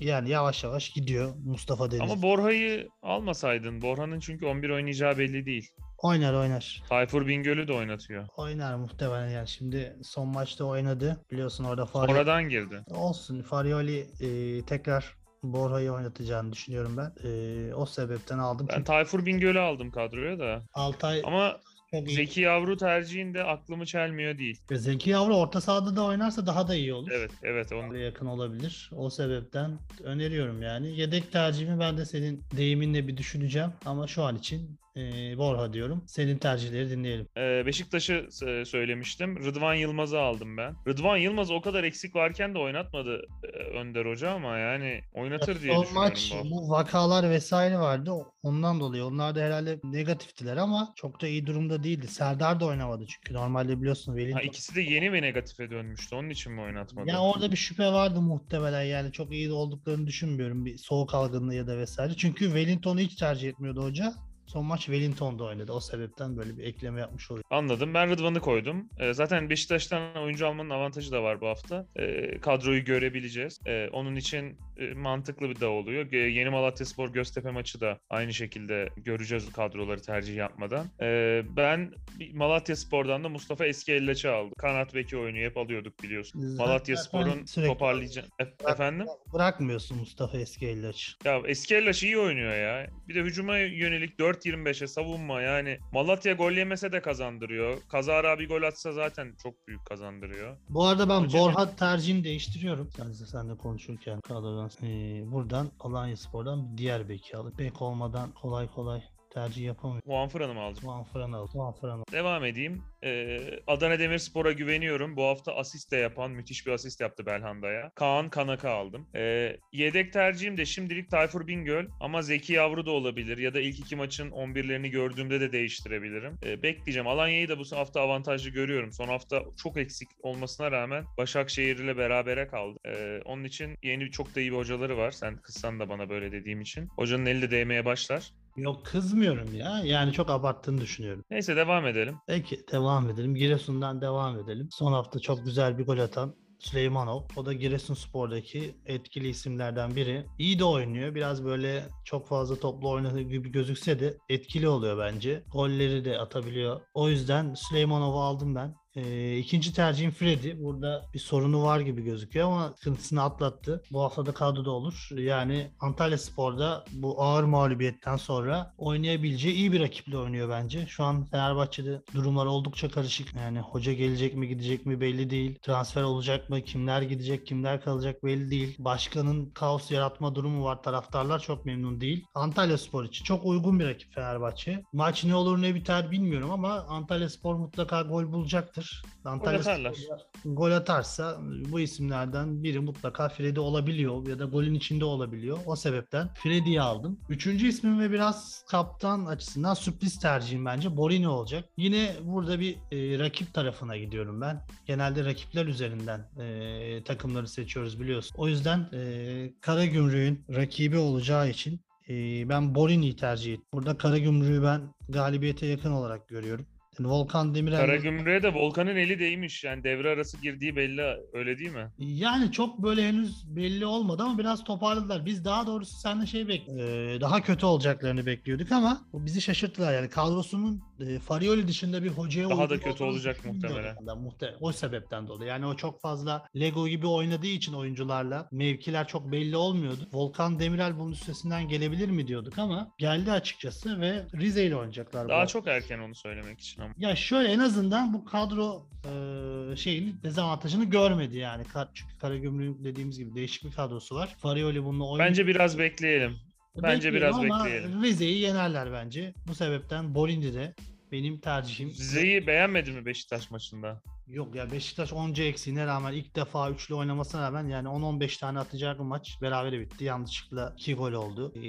yani 0.00 0.30
yavaş 0.30 0.64
yavaş 0.64 0.90
gidiyor 0.90 1.34
Mustafa 1.44 1.90
Deniz. 1.90 2.02
Ama 2.12 2.22
Borha'yı 2.22 2.88
almasaydın. 3.02 3.82
Borha'nın 3.82 4.20
çünkü 4.20 4.46
11 4.46 4.70
oynayacağı 4.70 5.18
belli 5.18 5.46
değil. 5.46 5.70
oynar 5.98 6.34
oynar. 6.34 6.82
Tayfur 6.88 7.26
Bingöl'ü 7.26 7.68
de 7.68 7.72
oynatıyor. 7.72 8.26
Oynar 8.36 8.74
muhtemelen 8.74 9.28
yani. 9.28 9.48
Şimdi 9.48 9.96
son 10.02 10.28
maçta 10.28 10.64
oynadı. 10.64 11.24
Biliyorsun 11.30 11.64
orada 11.64 11.86
Fari... 11.86 12.10
Sonradan 12.10 12.48
girdi. 12.48 12.80
Olsun. 12.90 13.42
Farioli 13.42 14.06
e, 14.20 14.62
tekrar 14.66 15.14
Borha'yı 15.52 15.92
oynatacağını 15.92 16.52
düşünüyorum 16.52 16.96
ben. 16.96 17.12
E, 17.28 17.74
o 17.74 17.86
sebepten 17.86 18.38
aldım. 18.38 18.66
Ben 18.68 18.74
Çünkü 18.74 18.86
Tayfur 18.86 19.26
Bingöl'ü 19.26 19.58
aldım 19.58 19.90
kadroya 19.90 20.38
da. 20.38 20.62
Altay 20.74 21.22
Ama 21.24 21.60
çok 21.90 22.08
iyi. 22.08 22.14
Zeki 22.14 22.40
Yavru 22.40 22.76
tercihinde 22.76 23.44
aklımı 23.44 23.86
çelmiyor 23.86 24.38
değil. 24.38 24.60
Zeki 24.72 25.10
Yavru 25.10 25.36
orta 25.36 25.60
sahada 25.60 25.96
da 25.96 26.04
oynarsa 26.04 26.46
daha 26.46 26.68
da 26.68 26.74
iyi 26.74 26.94
olur. 26.94 27.10
Evet, 27.12 27.30
evet. 27.42 27.72
Onu... 27.72 27.96
Yakın 27.96 28.26
olabilir. 28.26 28.90
O 28.96 29.10
sebepten 29.10 29.78
öneriyorum 30.04 30.62
yani. 30.62 31.00
Yedek 31.00 31.32
tercihimi 31.32 31.80
ben 31.80 31.98
de 31.98 32.04
senin 32.04 32.44
deyiminle 32.56 33.08
bir 33.08 33.16
düşüneceğim. 33.16 33.70
Ama 33.84 34.06
şu 34.06 34.22
an 34.22 34.36
için 34.36 34.78
e, 34.96 35.38
Borha 35.38 35.72
diyorum. 35.72 36.04
Senin 36.06 36.38
tercihleri 36.38 36.90
dinleyelim. 36.90 37.28
Ee, 37.36 37.66
Beşiktaş'ı 37.66 38.28
e, 38.46 38.64
söylemiştim. 38.64 39.44
Rıdvan 39.44 39.74
Yılmaz'ı 39.74 40.20
aldım 40.20 40.56
ben. 40.56 40.76
Rıdvan 40.88 41.16
Yılmaz 41.16 41.50
o 41.50 41.60
kadar 41.60 41.84
eksik 41.84 42.14
varken 42.16 42.54
de 42.54 42.58
oynatmadı 42.58 43.22
e, 43.42 43.46
Önder 43.78 44.06
Hoca 44.06 44.30
ama 44.30 44.58
yani 44.58 45.00
oynatır 45.14 45.62
diye 45.62 45.74
Son 45.74 45.82
düşünüyorum 45.82 46.10
maç 46.10 46.32
bu 46.50 46.70
vakalar 46.70 47.30
vesaire 47.30 47.78
vardı. 47.78 48.12
Ondan 48.42 48.80
dolayı. 48.80 49.04
Onlar 49.04 49.34
da 49.34 49.40
herhalde 49.40 49.80
negatiftiler 49.84 50.56
ama 50.56 50.92
çok 50.96 51.20
da 51.22 51.26
iyi 51.26 51.46
durumda 51.46 51.84
değildi. 51.84 52.08
Serdar 52.08 52.60
da 52.60 52.66
oynamadı 52.66 53.06
çünkü. 53.06 53.34
Normalde 53.34 53.80
biliyorsun 53.80 54.12
Ha, 54.12 54.18
Wellington 54.18 54.48
ikisi 54.48 54.74
de 54.74 54.80
yeni 54.80 55.12
ve 55.12 55.22
negatife 55.22 55.70
dönmüştü. 55.70 56.16
Onun 56.16 56.30
için 56.30 56.52
mi 56.52 56.60
oynatmadı? 56.60 57.10
Ya 57.10 57.20
orada 57.20 57.52
bir 57.52 57.56
şüphe 57.56 57.92
vardı 57.92 58.20
muhtemelen 58.20 58.82
yani 58.82 59.12
çok 59.12 59.32
iyi 59.32 59.52
olduklarını 59.52 60.06
düşünmüyorum 60.06 60.64
bir 60.64 60.78
soğuk 60.78 61.14
algınlığı 61.14 61.54
ya 61.54 61.66
da 61.66 61.78
vesaire. 61.78 62.14
Çünkü 62.16 62.44
Wellington'u 62.44 63.00
hiç 63.00 63.14
tercih 63.14 63.48
etmiyordu 63.48 63.82
hoca. 63.82 64.14
Son 64.46 64.64
maç 64.66 64.80
Wellington'da 64.80 65.44
oynadı. 65.44 65.72
O 65.72 65.80
sebepten 65.80 66.36
böyle 66.36 66.58
bir 66.58 66.64
ekleme 66.64 67.00
yapmış 67.00 67.30
oluyor. 67.30 67.44
Anladım. 67.50 67.94
Ben 67.94 68.10
Rıdvan'ı 68.10 68.40
koydum. 68.40 68.88
Ee, 68.98 69.12
zaten 69.14 69.50
Beşiktaş'tan 69.50 70.16
oyuncu 70.16 70.46
almanın 70.46 70.70
avantajı 70.70 71.12
da 71.12 71.22
var 71.22 71.40
bu 71.40 71.46
hafta. 71.48 71.86
Ee, 71.96 72.38
kadroyu 72.40 72.84
görebileceğiz. 72.84 73.60
Ee, 73.66 73.88
onun 73.92 74.16
için 74.16 74.58
e, 74.76 74.94
mantıklı 74.94 75.50
bir 75.50 75.60
da 75.60 75.68
oluyor. 75.70 76.12
Ee, 76.12 76.16
Yeni 76.16 76.50
Malatyaspor 76.50 77.08
Göztepe 77.12 77.50
maçı 77.50 77.80
da 77.80 77.98
aynı 78.10 78.34
şekilde 78.34 78.88
göreceğiz 78.96 79.52
kadroları 79.52 80.02
tercih 80.02 80.36
yapmadan. 80.36 80.86
Ee, 81.00 81.42
ben 81.56 81.92
Malatyaspor'dan 82.32 83.24
da 83.24 83.28
Mustafa 83.28 83.66
Eskielleç'i 83.66 84.28
aldım. 84.28 84.54
Kanat 84.58 84.94
beki 84.94 85.16
oynuyor. 85.16 85.50
Hep 85.50 85.56
alıyorduk 85.58 86.02
biliyorsun. 86.02 86.40
Zaten 86.40 86.66
Malatyaspor'un 86.66 87.44
sürekli- 87.46 87.66
toparlayacağını... 87.72 88.28
E- 88.40 88.70
efendim? 88.70 89.06
Bırakmıyorsun 89.32 89.98
Mustafa 89.98 90.38
Eskielleç. 90.38 91.16
Ya 91.24 91.40
Eskielleş 91.46 92.02
iyi 92.02 92.18
oynuyor 92.18 92.54
ya. 92.56 92.86
Bir 93.08 93.14
de 93.14 93.20
hücuma 93.22 93.58
yönelik 93.58 94.18
4-25'e 94.34 94.86
savunma 94.86 95.40
yani. 95.40 95.78
Malatya 95.92 96.32
gol 96.32 96.52
yemese 96.52 96.92
de 96.92 97.02
kazandırıyor. 97.02 97.78
Kazara 97.88 98.38
bir 98.38 98.48
gol 98.48 98.62
atsa 98.62 98.92
zaten 98.92 99.34
çok 99.42 99.68
büyük 99.68 99.86
kazandırıyor. 99.86 100.56
Bu 100.68 100.84
arada 100.84 101.08
ben 101.08 101.20
Hoca- 101.20 101.38
Borha 101.38 101.76
tercihini 101.76 102.24
değiştiriyorum. 102.24 102.88
De, 102.98 103.14
sen 103.26 103.48
de 103.48 103.56
konuşurken 103.56 104.20
kadrodan 104.20 104.70
ee, 104.82 105.22
buradan 105.32 105.70
Alanya 105.80 106.16
Spor'dan 106.16 106.72
bir 106.72 106.78
diğer 106.78 107.08
beki 107.08 107.36
alıp 107.36 107.58
bek 107.58 107.82
olmadan 107.82 108.32
kolay 108.32 108.68
kolay 108.70 109.02
tercih 109.34 109.64
yapamıyorum. 109.64 110.10
Juan 110.10 110.28
Fıran'ı 110.28 110.54
mı 110.54 110.60
alacağım? 110.60 110.84
Juan 110.84 111.04
Fran 111.04 111.32
aldım. 111.32 111.50
Juan 111.52 111.72
Fran 111.72 111.90
aldım. 111.90 112.04
Devam 112.12 112.44
edeyim. 112.44 112.82
Ee, 113.04 113.40
Adana 113.66 113.98
Demirspor'a 113.98 114.52
güveniyorum. 114.52 115.16
Bu 115.16 115.24
hafta 115.24 115.56
asist 115.56 115.92
de 115.92 115.96
yapan 115.96 116.30
müthiş 116.30 116.66
bir 116.66 116.72
asist 116.72 117.00
yaptı 117.00 117.26
Belhanda'ya. 117.26 117.90
Kaan 117.94 118.30
Kanaka 118.30 118.70
aldım. 118.70 119.06
Ee, 119.14 119.56
yedek 119.72 120.12
tercihim 120.12 120.56
de 120.56 120.64
şimdilik 120.64 121.10
Tayfur 121.10 121.46
Bingöl 121.46 121.86
ama 122.00 122.22
Zeki 122.22 122.52
Yavru 122.52 122.86
da 122.86 122.90
olabilir 122.90 123.38
ya 123.38 123.54
da 123.54 123.60
ilk 123.60 123.78
iki 123.78 123.96
maçın 123.96 124.30
11'lerini 124.30 124.88
gördüğümde 124.88 125.40
de 125.40 125.52
değiştirebilirim. 125.52 126.38
Ee, 126.44 126.62
bekleyeceğim. 126.62 127.06
Alanya'yı 127.06 127.48
da 127.48 127.58
bu 127.58 127.64
hafta 127.76 128.00
avantajlı 128.00 128.50
görüyorum. 128.50 128.92
Son 128.92 129.08
hafta 129.08 129.42
çok 129.62 129.76
eksik 129.76 130.08
olmasına 130.22 130.70
rağmen 130.72 131.04
Başakşehir 131.18 131.78
ile 131.78 131.96
berabere 131.96 132.46
kaldı. 132.46 132.78
Ee, 132.86 133.20
onun 133.24 133.44
için 133.44 133.78
yeni 133.82 134.10
çok 134.10 134.34
da 134.34 134.40
iyi 134.40 134.52
bir 134.52 134.56
hocaları 134.56 134.96
var. 134.96 135.10
Sen 135.10 135.36
kızsan 135.36 135.80
da 135.80 135.88
bana 135.88 136.08
böyle 136.08 136.32
dediğim 136.32 136.60
için. 136.60 136.88
Hocanın 136.96 137.26
eli 137.26 137.42
de 137.42 137.50
değmeye 137.50 137.84
başlar. 137.84 138.32
Yok 138.56 138.86
kızmıyorum 138.86 139.54
ya. 139.54 139.80
Yani 139.84 140.12
çok 140.12 140.30
abarttığını 140.30 140.80
düşünüyorum. 140.80 141.24
Neyse 141.30 141.56
devam 141.56 141.86
edelim. 141.86 142.16
Peki 142.26 142.60
devam 142.72 143.10
edelim. 143.10 143.34
Giresun'dan 143.34 144.00
devam 144.00 144.38
edelim. 144.38 144.68
Son 144.70 144.92
hafta 144.92 145.20
çok 145.20 145.44
güzel 145.44 145.78
bir 145.78 145.86
gol 145.86 145.98
atan 145.98 146.34
Süleymanov. 146.58 147.22
O 147.36 147.46
da 147.46 147.52
Giresunspor'daki 147.52 148.74
etkili 148.86 149.28
isimlerden 149.28 149.96
biri. 149.96 150.26
İyi 150.38 150.58
de 150.58 150.64
oynuyor. 150.64 151.14
Biraz 151.14 151.44
böyle 151.44 151.84
çok 152.04 152.28
fazla 152.28 152.56
toplu 152.56 152.90
oynadığı 152.90 153.20
gibi 153.20 153.52
gözükse 153.52 154.00
de 154.00 154.16
etkili 154.28 154.68
oluyor 154.68 154.98
bence. 154.98 155.42
Golleri 155.52 156.04
de 156.04 156.18
atabiliyor. 156.18 156.80
O 156.94 157.08
yüzden 157.08 157.54
Süleymanov'u 157.54 158.20
aldım 158.20 158.54
ben. 158.54 158.74
Ee, 158.96 159.36
ikinci 159.38 159.72
tercihim 159.72 160.10
Freddy. 160.10 160.64
Burada 160.64 161.06
bir 161.14 161.18
sorunu 161.18 161.62
var 161.62 161.80
gibi 161.80 162.02
gözüküyor 162.04 162.46
ama 162.46 162.74
sıkıntısını 162.76 163.22
atlattı. 163.22 163.82
Bu 163.92 164.02
hafta 164.02 164.26
da 164.26 164.34
kadroda 164.34 164.70
olur. 164.70 165.08
Yani 165.16 165.70
Antalya 165.80 166.18
Spor'da 166.18 166.84
bu 166.92 167.22
ağır 167.22 167.44
mağlubiyetten 167.44 168.16
sonra 168.16 168.74
oynayabileceği 168.78 169.54
iyi 169.54 169.72
bir 169.72 169.80
rakiple 169.80 170.18
oynuyor 170.18 170.48
bence. 170.50 170.86
Şu 170.86 171.04
an 171.04 171.24
Fenerbahçe'de 171.24 172.02
durumlar 172.14 172.46
oldukça 172.46 172.90
karışık. 172.90 173.34
Yani 173.34 173.60
hoca 173.60 173.92
gelecek 173.92 174.34
mi 174.34 174.48
gidecek 174.48 174.86
mi 174.86 175.00
belli 175.00 175.30
değil. 175.30 175.58
Transfer 175.62 176.02
olacak 176.02 176.50
mı? 176.50 176.60
Kimler 176.60 177.02
gidecek 177.02 177.46
kimler 177.46 177.84
kalacak 177.84 178.24
belli 178.24 178.50
değil. 178.50 178.76
Başkanın 178.78 179.50
kaos 179.50 179.90
yaratma 179.90 180.34
durumu 180.34 180.64
var. 180.64 180.82
Taraftarlar 180.82 181.38
çok 181.38 181.64
memnun 181.66 182.00
değil. 182.00 182.24
Antalya 182.34 182.78
Spor 182.78 183.04
için 183.04 183.24
çok 183.24 183.44
uygun 183.44 183.80
bir 183.80 183.86
rakip 183.86 184.14
Fenerbahçe. 184.14 184.82
Maç 184.92 185.24
ne 185.24 185.34
olur 185.34 185.62
ne 185.62 185.74
biter 185.74 186.10
bilmiyorum 186.10 186.50
ama 186.50 186.72
Antalya 186.72 187.28
Spor 187.28 187.54
mutlaka 187.54 188.02
gol 188.02 188.32
bulacaktır. 188.32 188.83
Antalya 189.24 189.60
atarlar. 189.60 189.94
Spor 189.94 190.34
gol 190.44 190.70
atarsa 190.70 191.38
bu 191.42 191.80
isimlerden 191.80 192.62
biri 192.62 192.80
mutlaka 192.80 193.28
Freddy 193.28 193.60
olabiliyor 193.60 194.26
ya 194.26 194.38
da 194.38 194.44
golün 194.44 194.74
içinde 194.74 195.04
olabiliyor. 195.04 195.58
O 195.66 195.76
sebepten 195.76 196.28
Freddy'yi 196.34 196.80
aldım. 196.80 197.20
Üçüncü 197.28 197.68
ismim 197.68 198.00
ve 198.00 198.10
biraz 198.10 198.64
kaptan 198.68 199.26
açısından 199.26 199.74
sürpriz 199.74 200.18
tercihim 200.18 200.64
bence 200.64 200.96
Borini 200.96 201.28
olacak. 201.28 201.64
Yine 201.76 202.16
burada 202.22 202.60
bir 202.60 202.76
e, 202.92 203.18
rakip 203.18 203.54
tarafına 203.54 203.96
gidiyorum 203.96 204.40
ben. 204.40 204.66
Genelde 204.86 205.24
rakipler 205.24 205.66
üzerinden 205.66 206.20
e, 206.40 207.04
takımları 207.04 207.48
seçiyoruz 207.48 208.00
biliyorsun. 208.00 208.34
O 208.38 208.48
yüzden 208.48 208.88
e, 208.92 209.52
Karagümrük'ün 209.60 210.44
rakibi 210.56 210.98
olacağı 210.98 211.50
için 211.50 211.80
e, 212.08 212.48
ben 212.48 212.74
Borini'yi 212.74 213.16
tercih 213.16 213.52
ettim. 213.52 213.66
Burada 213.72 213.96
Karagümrük'ü 213.96 214.62
ben 214.62 214.94
galibiyete 215.08 215.66
yakın 215.66 215.90
olarak 215.90 216.28
görüyorum. 216.28 216.66
Yani 217.00 217.08
Volkan 217.08 217.54
Demirel 217.54 217.78
Karagümrük'e 217.78 218.42
de 218.42 218.54
Volkan'ın 218.54 218.96
eli 218.96 219.18
değmiş. 219.18 219.64
Yani 219.64 219.84
devre 219.84 220.10
arası 220.10 220.40
girdiği 220.40 220.76
belli 220.76 221.02
öyle 221.32 221.58
değil 221.58 221.70
mi? 221.70 221.90
Yani 221.98 222.52
çok 222.52 222.82
böyle 222.82 223.08
henüz 223.08 223.56
belli 223.56 223.86
olmadı 223.86 224.22
ama 224.22 224.38
biraz 224.38 224.64
toparladılar. 224.64 225.26
Biz 225.26 225.44
daha 225.44 225.66
doğrusu 225.66 225.96
seninle 225.96 226.26
şey 226.26 226.48
bek 226.48 226.68
e, 226.68 226.74
daha 227.20 227.42
kötü 227.42 227.66
olacaklarını 227.66 228.26
bekliyorduk 228.26 228.72
ama 228.72 229.02
bizi 229.12 229.40
şaşırttılar 229.40 229.94
yani 229.94 230.08
kadrosunun 230.08 230.82
e, 231.00 231.18
Farioli 231.18 231.68
dışında 231.68 232.02
bir 232.02 232.08
hocaya 232.08 232.50
Daha 232.50 232.70
da 232.70 232.80
kötü 232.80 233.04
olacak 233.04 233.44
muhtemelen. 233.44 233.96
ben. 234.00 234.14
Muhte- 234.16 234.54
o 234.60 234.72
sebepten 234.72 235.28
dolayı. 235.28 235.50
Yani 235.50 235.66
o 235.66 235.76
çok 235.76 236.00
fazla 236.00 236.46
Lego 236.56 236.88
gibi 236.88 237.06
oynadığı 237.06 237.46
için 237.46 237.72
oyuncularla 237.72 238.48
mevkiler 238.52 239.08
çok 239.08 239.32
belli 239.32 239.56
olmuyordu. 239.56 240.08
Volkan 240.12 240.58
Demirel 240.58 240.98
bunun 240.98 241.12
üstesinden 241.12 241.68
gelebilir 241.68 242.08
mi 242.08 242.26
diyorduk 242.28 242.58
ama 242.58 242.90
geldi 242.98 243.32
açıkçası 243.32 244.00
ve 244.00 244.22
Rize 244.34 244.64
ile 244.64 244.76
oynayacaklar. 244.76 245.24
bu 245.24 245.28
Daha 245.28 245.38
hafta. 245.40 245.52
çok 245.52 245.66
erken 245.66 245.98
onu 245.98 246.14
söylemek 246.14 246.60
için 246.60 246.82
ama. 246.82 246.94
Ya 246.98 247.16
şöyle 247.16 247.48
en 247.52 247.58
azından 247.58 248.12
bu 248.14 248.24
kadro 248.24 248.86
e, 249.04 249.76
şeyin 249.76 250.20
dezavantajını 250.22 250.84
görmedi 250.84 251.38
yani. 251.38 251.64
Çünkü 251.94 252.18
Karagümrük'ün 252.18 252.84
dediğimiz 252.84 253.18
gibi 253.18 253.34
değişik 253.34 253.64
bir 253.64 253.72
kadrosu 253.72 254.14
var. 254.14 254.34
Farioli 254.38 254.84
bununla 254.84 255.04
oynuyor. 255.04 255.28
Bence 255.28 255.46
biraz 255.46 255.78
bekleyelim. 255.78 256.36
Bence 256.82 257.12
Bekleyelim 257.12 257.14
biraz 257.14 257.36
ama 257.36 257.64
bekleyelim. 257.64 258.02
Rize'yi 258.02 258.38
yenerler 258.38 258.92
bence. 258.92 259.34
Bu 259.48 259.54
sebepten 259.54 260.14
Bolindi 260.14 260.54
de 260.54 260.74
benim 261.12 261.40
tercihim. 261.40 261.88
Rize'yi 261.88 262.46
beğenmedin 262.46 262.94
mi 262.94 263.06
Beşiktaş 263.06 263.50
maçında? 263.50 264.02
Yok 264.26 264.54
ya 264.54 264.72
Beşiktaş 264.72 265.12
onca 265.12 265.44
eksiğine 265.44 265.86
rağmen 265.86 266.12
ilk 266.12 266.36
defa 266.36 266.70
üçlü 266.70 266.94
oynamasına 266.94 267.42
rağmen 267.42 267.68
yani 267.68 267.88
10-15 267.88 268.40
tane 268.40 268.58
atacak 268.58 268.98
bir 268.98 269.04
maç 269.04 269.38
berabere 269.42 269.80
bitti. 269.80 270.04
Yanlışlıkla 270.04 270.74
2 270.78 270.94
gol 270.94 271.12
oldu. 271.12 271.52
Ee, 271.56 271.60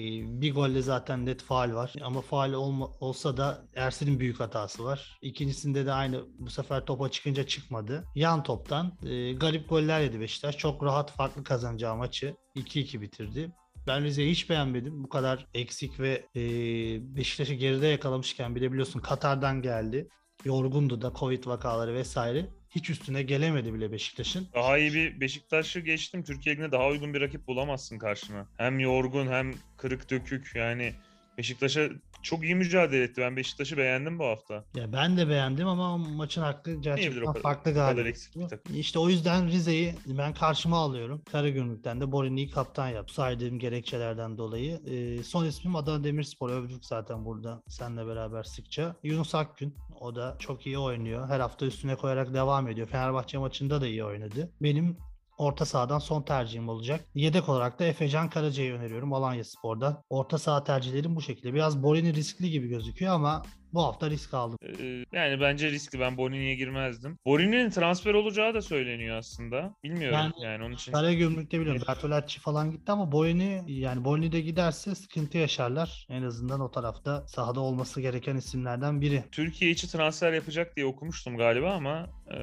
bir 0.42 0.54
golle 0.54 0.82
zaten 0.82 1.26
net 1.26 1.44
faal 1.44 1.74
var. 1.74 1.94
Ama 2.02 2.22
faal 2.22 2.54
olma, 2.54 2.88
olsa 3.00 3.38
da 3.38 3.66
Ersin'in 3.76 4.20
büyük 4.20 4.40
hatası 4.40 4.84
var. 4.84 5.18
İkincisinde 5.22 5.86
de 5.86 5.92
aynı 5.92 6.24
bu 6.40 6.50
sefer 6.50 6.86
topa 6.86 7.10
çıkınca 7.10 7.48
çıkmadı. 7.48 8.04
Yan 8.16 8.44
toptan 8.44 8.98
e, 9.06 9.34
garip 9.34 9.70
goller 9.70 10.02
yedi 10.02 10.20
Beşiktaş. 10.20 10.58
Çok 10.58 10.84
rahat 10.84 11.12
farklı 11.12 11.44
kazanacağı 11.44 11.96
maçı 11.96 12.36
2-2 12.56 13.02
bitirdi. 13.02 13.52
Ben 13.88 14.04
Rize'yi 14.04 14.32
hiç 14.32 14.50
beğenmedim. 14.50 15.04
Bu 15.04 15.10
kadar 15.10 15.48
eksik 15.54 16.00
ve 16.00 16.26
e, 16.36 16.42
Beşiktaş'ı 17.16 17.54
geride 17.54 17.88
yakalamışken 17.88 18.56
bile 18.56 18.72
biliyorsun 18.72 19.00
Katar'dan 19.00 19.62
geldi. 19.62 20.10
Yorgundu 20.46 21.02
da 21.02 21.14
Covid 21.20 21.46
vakaları 21.46 21.94
vesaire. 21.94 22.50
Hiç 22.70 22.90
üstüne 22.90 23.24
gelemedi 23.24 23.74
bile 23.74 23.92
Beşiktaş'ın. 23.92 24.48
Daha 24.54 24.78
iyi 24.78 24.94
bir 24.94 25.22
Beşiktaş'ı 25.22 25.80
geçtim. 25.80 26.24
Türkiye 26.24 26.56
Ligi'nde 26.56 26.72
daha 26.72 26.88
uygun 26.88 27.14
bir 27.14 27.22
rakip 27.22 27.48
bulamazsın 27.48 27.98
karşına. 27.98 28.48
Hem 28.58 28.80
yorgun 28.80 29.28
hem 29.28 29.54
kırık 29.78 30.10
dökük 30.12 30.52
yani 30.56 30.94
Beşiktaş'a 31.38 31.90
çok 32.26 32.44
iyi 32.44 32.56
mücadele 32.56 33.04
etti. 33.04 33.22
Ben 33.22 33.36
Beşiktaş'ı 33.38 33.78
beğendim 33.78 34.20
bu 34.20 34.26
hafta. 34.26 34.64
Ya 34.76 34.94
ben 34.94 35.18
de 35.18 35.30
beğendim 35.30 35.68
ama 35.68 35.98
maçın 35.98 36.42
hakkı 36.42 36.76
o 36.78 36.82
gerçekten 36.82 37.26
kadar- 37.26 37.42
farklı 37.42 37.74
galiba. 37.74 38.10
İşte 38.76 39.00
o 39.00 39.10
yüzden 39.10 39.48
Rize'yi 39.48 39.96
ben 40.06 40.34
karşıma 40.34 40.78
alıyorum. 40.78 41.22
Karagümrük'ten 41.32 42.02
de 42.02 42.12
Borini'yi 42.12 42.50
kaptan 42.50 42.88
yaptı. 42.90 43.14
Saydığım 43.14 43.60
gerekçelerden 43.60 44.38
dolayı. 44.38 44.82
Ee, 44.88 45.24
son 45.24 45.46
ismim 45.46 45.76
Adana 45.76 46.04
Demirspor. 46.04 46.50
Övdük 46.50 46.86
zaten 46.86 47.26
burada 47.26 47.64
seninle 47.68 48.08
beraber 48.08 48.44
sıkça. 48.44 48.96
Yunus 49.04 49.36
Akgün. 49.36 49.76
O 50.00 50.16
da 50.16 50.36
çok 50.40 50.66
iyi 50.66 50.78
oynuyor. 50.78 51.30
Her 51.30 51.40
hafta 51.40 51.66
üstüne 51.66 51.96
koyarak 51.96 52.34
devam 52.34 52.68
ediyor. 52.68 52.88
Fenerbahçe 52.88 53.38
maçında 53.38 53.82
da 53.82 53.88
iyi 53.88 54.04
oynadı. 54.04 54.52
Benim 54.62 54.98
orta 55.38 55.66
sahadan 55.66 56.00
son 56.00 56.22
tercihim 56.22 56.70
olacak. 56.70 57.06
Yedek 57.16 57.50
olarak 57.50 57.80
da 57.80 57.84
Efecan 57.84 58.30
Karaca'yı 58.30 58.74
öneriyorum 58.74 59.14
Alanya 59.14 59.44
Spor'dan. 59.44 60.04
Orta 60.10 60.38
saha 60.38 60.64
tercihlerim 60.64 61.16
bu 61.16 61.22
şekilde. 61.22 61.54
Biraz 61.54 61.84
Borini 61.84 62.14
riskli 62.14 62.52
gibi 62.52 62.68
gözüküyor 62.68 63.14
ama 63.14 63.44
bu 63.76 63.84
hafta 63.84 64.10
risk 64.10 64.34
aldım. 64.34 64.58
Ee, 64.80 65.18
yani 65.18 65.42
bence 65.42 65.72
riskli. 65.72 66.00
Ben 66.00 66.18
Bonini'ye 66.18 66.56
girmezdim. 66.56 67.18
Bonini'nin 67.26 67.70
transfer 67.70 68.14
olacağı 68.14 68.54
da 68.54 68.62
söyleniyor 68.62 69.18
aslında. 69.18 69.76
Bilmiyorum 69.84 70.18
Yani- 70.18 70.34
yani, 70.44 70.64
onun 70.64 70.74
için. 70.74 70.92
Karagümrük'te 70.92 71.60
biliyorum 71.60 71.82
Bertolacci 71.88 72.40
falan 72.40 72.72
gitti 72.72 72.92
ama 72.92 73.12
Boyni 73.12 73.62
yani 73.68 74.06
Boyni 74.06 74.32
de 74.32 74.42
giderse 74.42 74.96
sıkıntı 74.96 75.38
yaşarlar. 75.38 76.08
En 76.10 76.24
azından 76.24 76.60
o 76.60 76.72
tarafta 76.72 77.28
sahada 77.28 77.60
olması 77.60 78.02
gereken 78.02 78.36
isimlerden 78.36 79.02
biri. 79.02 79.24
Türkiye 79.32 79.72
içi 79.72 79.92
transfer 79.92 80.34
yapacak 80.34 80.76
diye 80.76 80.86
okumuştum 80.86 81.38
galiba 81.38 81.72
ama 81.74 82.10
e, 82.32 82.38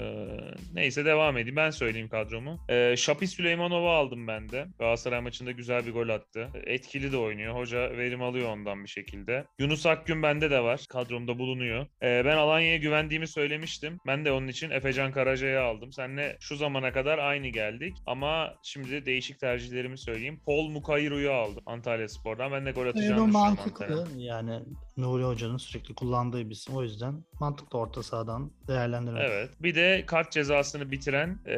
neyse 0.75 1.05
devam 1.05 1.37
edeyim. 1.37 1.57
Ben 1.57 1.71
söyleyeyim 1.71 2.09
kadromu. 2.09 2.59
E, 2.69 2.97
Şapi 2.97 3.27
Süleymanov'u 3.27 3.89
aldım 3.89 4.27
ben 4.27 4.49
de. 4.49 4.67
Galatasaray 4.79 5.21
maçında 5.21 5.51
güzel 5.51 5.87
bir 5.87 5.93
gol 5.93 6.09
attı. 6.09 6.49
Etkili 6.67 7.13
de 7.13 7.17
oynuyor. 7.17 7.55
Hoca 7.55 7.79
verim 7.79 8.23
alıyor 8.23 8.49
ondan 8.49 8.85
bir 8.85 8.89
şekilde. 8.89 9.45
Yunus 9.59 9.87
Akgün 9.87 10.23
bende 10.23 10.51
de 10.51 10.61
var. 10.61 10.81
Kadromda 11.23 11.39
bulunuyor. 11.39 11.87
E, 12.03 12.25
ben 12.25 12.37
Alanya'ya 12.37 12.77
güvendiğimi 12.77 13.29
söylemiştim. 13.29 14.01
Ben 14.07 14.25
de 14.25 14.33
onun 14.33 14.49
için 14.49 14.71
Efecan 14.71 15.13
Karaca'yı 15.13 15.61
aldım. 15.61 15.93
Seninle 15.93 16.37
şu 16.41 16.57
zamana 16.57 16.93
kadar 16.93 17.19
aynı 17.19 17.49
geldik. 17.49 17.97
Ama 18.07 18.55
şimdi 18.63 19.07
değişik 19.07 19.41
tercihlerimi 19.41 19.99
söyleyeyim. 19.99 20.41
Paul 20.47 20.69
Mukairu'yu 20.69 21.33
aldım 21.33 21.63
Antalya 21.67 22.09
Spor'dan. 22.09 22.53
Ben 22.53 22.67
de 22.67 22.71
gol 22.71 22.83
atacağını 22.83 22.97
düşünüyorum 22.97 23.33
mantıklı. 23.33 24.09
Yani 24.17 24.61
Nuri 24.97 25.25
Hoca'nın 25.25 25.57
sürekli 25.57 25.95
kullandığı 25.95 26.47
bir 26.47 26.51
isim. 26.51 26.77
O 26.77 26.83
yüzden 26.83 27.25
mantıklı 27.41 27.79
orta 27.79 28.03
sahadan 28.03 28.51
değerlendirmek. 28.69 29.23
Evet. 29.27 29.51
Bir 29.61 29.75
de 29.75 30.05
kart 30.07 30.33
cezasını 30.33 30.91
bitiren 30.91 31.39
e, 31.47 31.57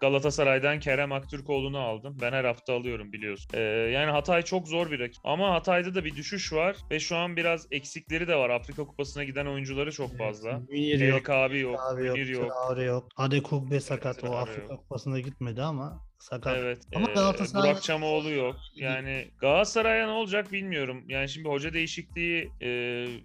Galatasaray'dan 0.00 0.80
Kerem 0.80 1.12
Aktürkoğlu'nu 1.12 1.78
aldım. 1.78 2.16
Ben 2.20 2.32
her 2.32 2.44
hafta 2.44 2.74
alıyorum 2.74 3.12
biliyorsun. 3.12 3.50
E, 3.54 3.60
yani 3.92 4.10
Hatay 4.10 4.42
çok 4.42 4.68
zor 4.68 4.90
bir 4.90 5.00
rakip. 5.00 5.26
Ama 5.26 5.54
Hatay'da 5.54 5.94
da 5.94 6.04
bir 6.04 6.16
düşüş 6.16 6.52
var 6.52 6.76
ve 6.90 7.00
şu 7.00 7.16
an 7.16 7.36
biraz 7.36 7.66
eksikleri 7.70 8.28
de 8.28 8.36
var. 8.36 8.50
Afrika 8.50 8.71
Kupası'na 8.76 9.24
giden 9.24 9.46
oyuncuları 9.46 9.92
çok 9.92 10.18
fazla. 10.18 10.58
Münir 10.68 11.00
yok. 11.08 11.30
Abi 11.30 11.60
yok, 11.60 11.76
Traore 11.78 12.04
yok. 12.06 12.16
Münir 12.16 12.28
yok. 12.28 12.48
Traore 12.52 12.84
yok. 12.84 13.08
Adekugbe 13.16 13.80
sakat. 13.80 14.16
o 14.18 14.20
Traore 14.20 14.36
Afrika 14.36 14.72
yok. 14.72 14.80
Kupası'na 14.82 15.20
gitmedi 15.20 15.62
ama 15.62 16.02
sakat. 16.18 16.56
Evet. 16.56 16.78
Ama 16.94 17.10
e, 17.10 17.14
Galatasaray- 17.14 17.62
Burak 17.62 17.82
Çamoğlu 17.82 18.30
yok. 18.30 18.56
Yani 18.74 19.26
Galatasaray'a 19.40 20.06
ne 20.06 20.12
olacak 20.12 20.52
bilmiyorum. 20.52 21.04
Yani 21.08 21.28
şimdi 21.28 21.48
hoca 21.48 21.72
değişikliği 21.72 22.50
e, 22.60 22.68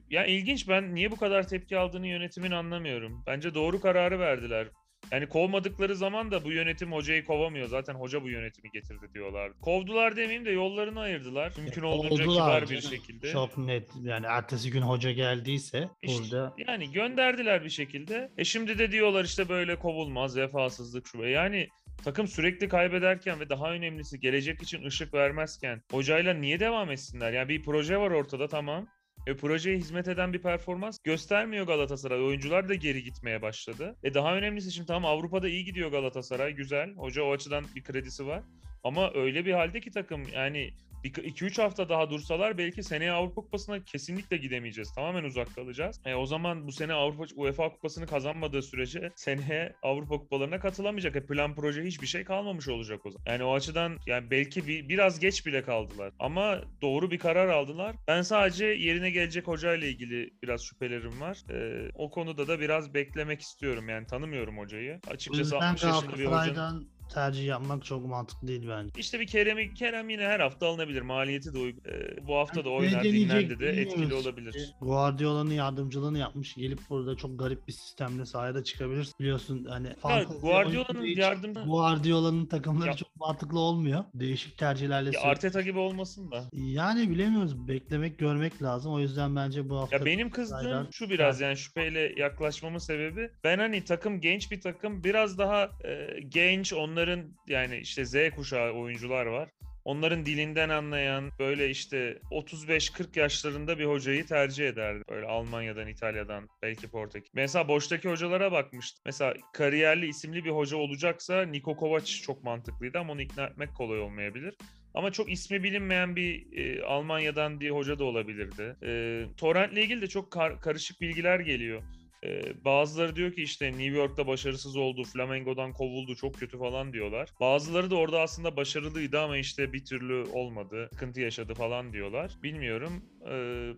ya 0.10 0.26
ilginç 0.26 0.70
ben 0.70 0.96
niye 0.96 1.12
bu 1.12 1.18
kadar 1.18 1.48
tepki 1.48 1.78
aldığını 1.78 2.08
yönetimin 2.08 2.52
anlamıyorum. 2.52 3.24
Bence 3.28 3.54
doğru 3.54 3.82
kararı 3.82 4.20
verdiler. 4.20 4.68
Yani 5.12 5.28
kovmadıkları 5.28 5.96
zaman 5.96 6.32
da 6.32 6.44
bu 6.44 6.52
yönetim 6.52 6.92
hocayı 6.92 7.26
kovamıyor. 7.26 7.68
Zaten 7.68 7.94
hoca 7.94 8.24
bu 8.24 8.30
yönetimi 8.30 8.70
getirdi 8.74 9.14
diyorlar. 9.14 9.52
Kovdular 9.62 10.16
demeyeyim 10.16 10.46
de 10.46 10.52
yollarını 10.52 11.00
ayırdılar. 11.00 11.54
Mümkün 11.58 11.82
olduğunca 11.82 12.24
Oldular 12.24 12.66
kibar 12.66 12.70
bir 12.70 12.82
şekilde. 12.82 13.32
Çok 13.32 13.58
net. 13.58 13.90
Yani 14.04 14.26
ertesi 14.26 14.72
gün 14.72 14.82
hoca 14.82 15.12
geldiyse 15.12 15.90
İşte, 16.02 16.24
burada 16.24 16.54
Yani 16.68 16.92
gönderdiler 16.92 17.64
bir 17.64 17.70
şekilde. 17.70 18.32
E 18.38 18.44
şimdi 18.44 18.80
de 18.80 18.92
diyorlar 18.92 19.26
işte 19.26 19.50
böyle 19.50 19.80
kovulmaz, 19.80 20.38
vefasızlık 20.38 21.08
şu. 21.08 21.24
Yani 21.24 21.68
takım 22.04 22.28
sürekli 22.28 22.70
kaybederken 22.70 23.40
ve 23.40 23.50
daha 23.50 23.72
önemlisi 23.72 24.20
gelecek 24.20 24.62
için 24.62 24.86
ışık 24.86 25.14
vermezken 25.14 25.82
hocayla 25.92 26.34
niye 26.34 26.60
devam 26.60 26.92
etsinler? 26.92 27.34
Yani 27.34 27.50
bir 27.50 27.64
proje 27.64 27.98
var 27.98 28.12
ortada 28.12 28.48
tamam. 28.48 28.88
E 29.28 29.36
projeye 29.36 29.78
hizmet 29.78 30.08
eden 30.08 30.34
bir 30.34 30.42
performans 30.42 31.00
göstermiyor 31.04 31.68
Galatasaray. 31.68 32.22
Oyuncular 32.22 32.70
da 32.70 32.76
geri 32.76 33.04
gitmeye 33.04 33.42
başladı. 33.42 33.96
E 34.04 34.14
daha 34.14 34.36
önemlisi 34.36 34.72
şimdi 34.72 34.88
tamam 34.88 35.06
Avrupa'da 35.06 35.48
iyi 35.48 35.66
gidiyor 35.66 35.92
Galatasaray. 35.92 36.54
Güzel. 36.54 36.96
Hoca 36.96 37.24
o 37.24 37.32
açıdan 37.32 37.66
bir 37.76 37.84
kredisi 37.84 38.28
var. 38.28 38.44
Ama 38.84 39.12
öyle 39.14 39.46
bir 39.46 39.54
halde 39.54 39.80
ki 39.80 39.92
takım 39.92 40.24
yani 40.34 40.70
2-3 41.08 41.62
hafta 41.62 41.90
daha 41.90 42.10
dursalar 42.10 42.58
belki 42.58 42.84
seneye 42.84 43.12
Avrupa 43.12 43.42
Kupası'na 43.42 43.84
kesinlikle 43.84 44.38
gidemeyeceğiz. 44.38 44.94
Tamamen 44.94 45.24
uzak 45.24 45.56
kalacağız. 45.56 46.02
E, 46.06 46.16
o 46.16 46.26
zaman 46.26 46.68
bu 46.68 46.72
sene 46.72 46.94
Avrupa 46.94 47.24
UEFA 47.36 47.70
Kupası'nı 47.70 48.08
kazanmadığı 48.08 48.62
sürece 48.62 49.12
seneye 49.16 49.74
Avrupa 49.84 50.20
Kupalarına 50.20 50.60
katılamayacak. 50.60 51.16
E, 51.16 51.26
plan 51.26 51.56
proje 51.56 51.84
hiçbir 51.84 52.08
şey 52.08 52.24
kalmamış 52.24 52.68
olacak 52.68 53.06
o 53.06 53.12
zaman. 53.12 53.26
Yani 53.28 53.44
o 53.44 53.54
açıdan 53.54 53.98
yani 54.06 54.32
belki 54.32 54.68
bir, 54.68 54.90
biraz 54.90 55.20
geç 55.20 55.46
bile 55.46 55.64
kaldılar. 55.64 56.14
Ama 56.20 56.62
doğru 56.82 57.12
bir 57.12 57.20
karar 57.20 57.48
aldılar. 57.48 57.96
Ben 58.08 58.22
sadece 58.22 58.66
yerine 58.66 59.10
gelecek 59.10 59.48
hocayla 59.48 59.88
ilgili 59.88 60.30
biraz 60.44 60.62
şüphelerim 60.62 61.22
var. 61.22 61.38
E, 61.52 61.90
o 61.96 62.10
konuda 62.10 62.48
da 62.48 62.60
biraz 62.60 62.94
beklemek 62.94 63.42
istiyorum. 63.42 63.90
Yani 63.90 64.08
tanımıyorum 64.08 64.58
hocayı. 64.58 65.00
Açıkçası 65.08 65.56
yüzden 65.56 65.60
60 65.60 65.84
yaşında 65.84 66.20
bir 66.20 66.26
hocanın 66.26 66.97
tercih 67.10 67.46
yapmak 67.46 67.86
çok 67.86 68.06
mantıklı 68.06 68.48
değil 68.48 68.68
bence. 68.70 68.90
işte 68.98 69.20
bir 69.20 69.28
Kerem, 69.28 69.74
Kerem 69.74 70.10
yine 70.10 70.24
her 70.26 70.40
hafta 70.40 70.68
alınabilir. 70.68 71.02
Maliyeti 71.02 71.54
de 71.54 71.58
uygun. 71.58 71.82
Ee, 71.92 72.28
bu 72.28 72.36
hafta 72.36 72.66
da 72.66 72.70
oynar, 72.70 73.04
dinlendi 73.04 73.60
de 73.60 73.70
etkili 73.70 74.14
olabilir. 74.14 74.74
Guardiola'nın 74.82 75.52
yardımcılığını 75.54 76.18
yapmış. 76.18 76.56
Gelip 76.56 76.80
burada 76.90 77.16
çok 77.18 77.40
garip 77.40 77.68
bir 77.68 77.74
sistemle 77.74 78.26
sahaya 78.26 78.64
çıkabilir. 78.64 79.08
Biliyorsun 79.20 79.66
hani 79.70 79.94
fantezi 79.96 80.40
Guardiola'nın 80.40 81.04
yardımı- 81.06 81.66
Guardiola'nın 81.66 82.46
takımları 82.46 82.88
Ya- 82.88 82.96
çok 82.96 83.16
mantıklı 83.16 83.60
olmuyor. 83.60 84.04
Değişik 84.14 84.58
tercihlerle 84.58 85.10
Ya 85.14 85.22
Arteta 85.22 85.62
gibi 85.62 85.80
olmasın 85.80 86.32
da. 86.32 86.44
Yani 86.54 87.10
bilemiyoruz. 87.10 87.68
Beklemek, 87.68 88.18
görmek 88.20 88.64
lazım. 88.64 88.94
O 88.94 89.00
yüzden 89.00 89.36
bence 89.36 89.70
bu 89.70 89.78
hafta 89.78 89.96
Ya 89.98 90.06
benim 90.06 90.30
kızdığım 90.30 90.58
Galatasaray'dan- 90.58 90.92
şu 90.92 91.10
biraz 91.10 91.42
yani 91.42 91.58
şüpheyle 91.58 92.14
yaklaşmamın 92.18 92.78
sebebi 92.78 93.30
ben 93.44 93.60
hani 93.60 93.84
takım 93.84 94.22
genç 94.22 94.52
bir 94.52 94.62
takım 94.62 95.04
biraz 95.04 95.38
daha 95.38 95.64
e, 95.86 96.20
genç 96.30 96.74
onların 96.98 97.34
yani 97.48 97.78
işte 97.78 98.06
Z 98.06 98.16
kuşağı 98.36 98.72
oyuncular 98.72 99.26
var. 99.26 99.50
Onların 99.86 100.26
dilinden 100.26 100.70
anlayan 100.70 101.32
böyle 101.40 101.70
işte 101.70 102.20
35-40 102.32 103.20
yaşlarında 103.20 103.80
bir 103.80 103.86
hocayı 103.86 104.26
tercih 104.26 104.68
ederdi. 104.68 105.04
Böyle 105.10 105.26
Almanya'dan, 105.26 105.88
İtalya'dan, 105.88 106.48
belki 106.62 106.90
Portekiz. 106.90 107.32
Mesela 107.34 107.68
boştaki 107.68 108.10
hocalara 108.10 108.52
bakmıştım. 108.52 109.02
Mesela 109.06 109.34
kariyerli 109.54 110.08
isimli 110.08 110.46
bir 110.46 110.50
hoca 110.50 110.78
olacaksa 110.78 111.42
Niko 111.42 111.76
Kovac 111.76 112.22
çok 112.22 112.44
mantıklıydı 112.44 113.00
ama 113.00 113.14
onu 113.14 113.22
ikna 113.22 113.46
etmek 113.46 113.76
kolay 113.76 114.00
olmayabilir. 114.00 114.56
Ama 114.94 115.12
çok 115.12 115.32
ismi 115.32 115.64
bilinmeyen 115.64 116.16
bir 116.16 116.58
e, 116.58 116.84
Almanya'dan 116.84 117.60
bir 117.60 117.70
hoca 117.70 118.00
da 118.00 118.04
olabilirdi. 118.04 118.76
E, 118.84 119.24
Torrent'le 119.38 119.78
ilgili 119.78 120.02
de 120.02 120.08
çok 120.08 120.32
kar- 120.32 120.62
karışık 120.62 121.02
bilgiler 121.02 121.40
geliyor. 121.40 121.84
E, 122.26 122.64
bazıları 122.66 123.16
diyor 123.16 123.34
ki 123.34 123.44
işte 123.44 123.68
New 123.68 123.98
York'ta 123.98 124.28
başarısız 124.28 124.76
oldu, 124.76 125.04
Flamengo'dan 125.04 125.74
kovuldu, 125.74 126.16
çok 126.16 126.36
kötü 126.40 126.58
falan 126.58 126.94
diyorlar. 126.94 127.30
Bazıları 127.40 127.92
da 127.92 127.96
orada 127.96 128.22
aslında 128.22 128.58
başarılıydı 128.58 129.20
ama 129.20 129.38
işte 129.38 129.74
bir 129.74 129.86
türlü 129.86 130.24
olmadı, 130.34 130.90
sıkıntı 130.92 131.22
yaşadı 131.22 131.54
falan 131.54 131.94
diyorlar. 131.94 132.32
Bilmiyorum. 132.44 133.02
E, 133.26 133.32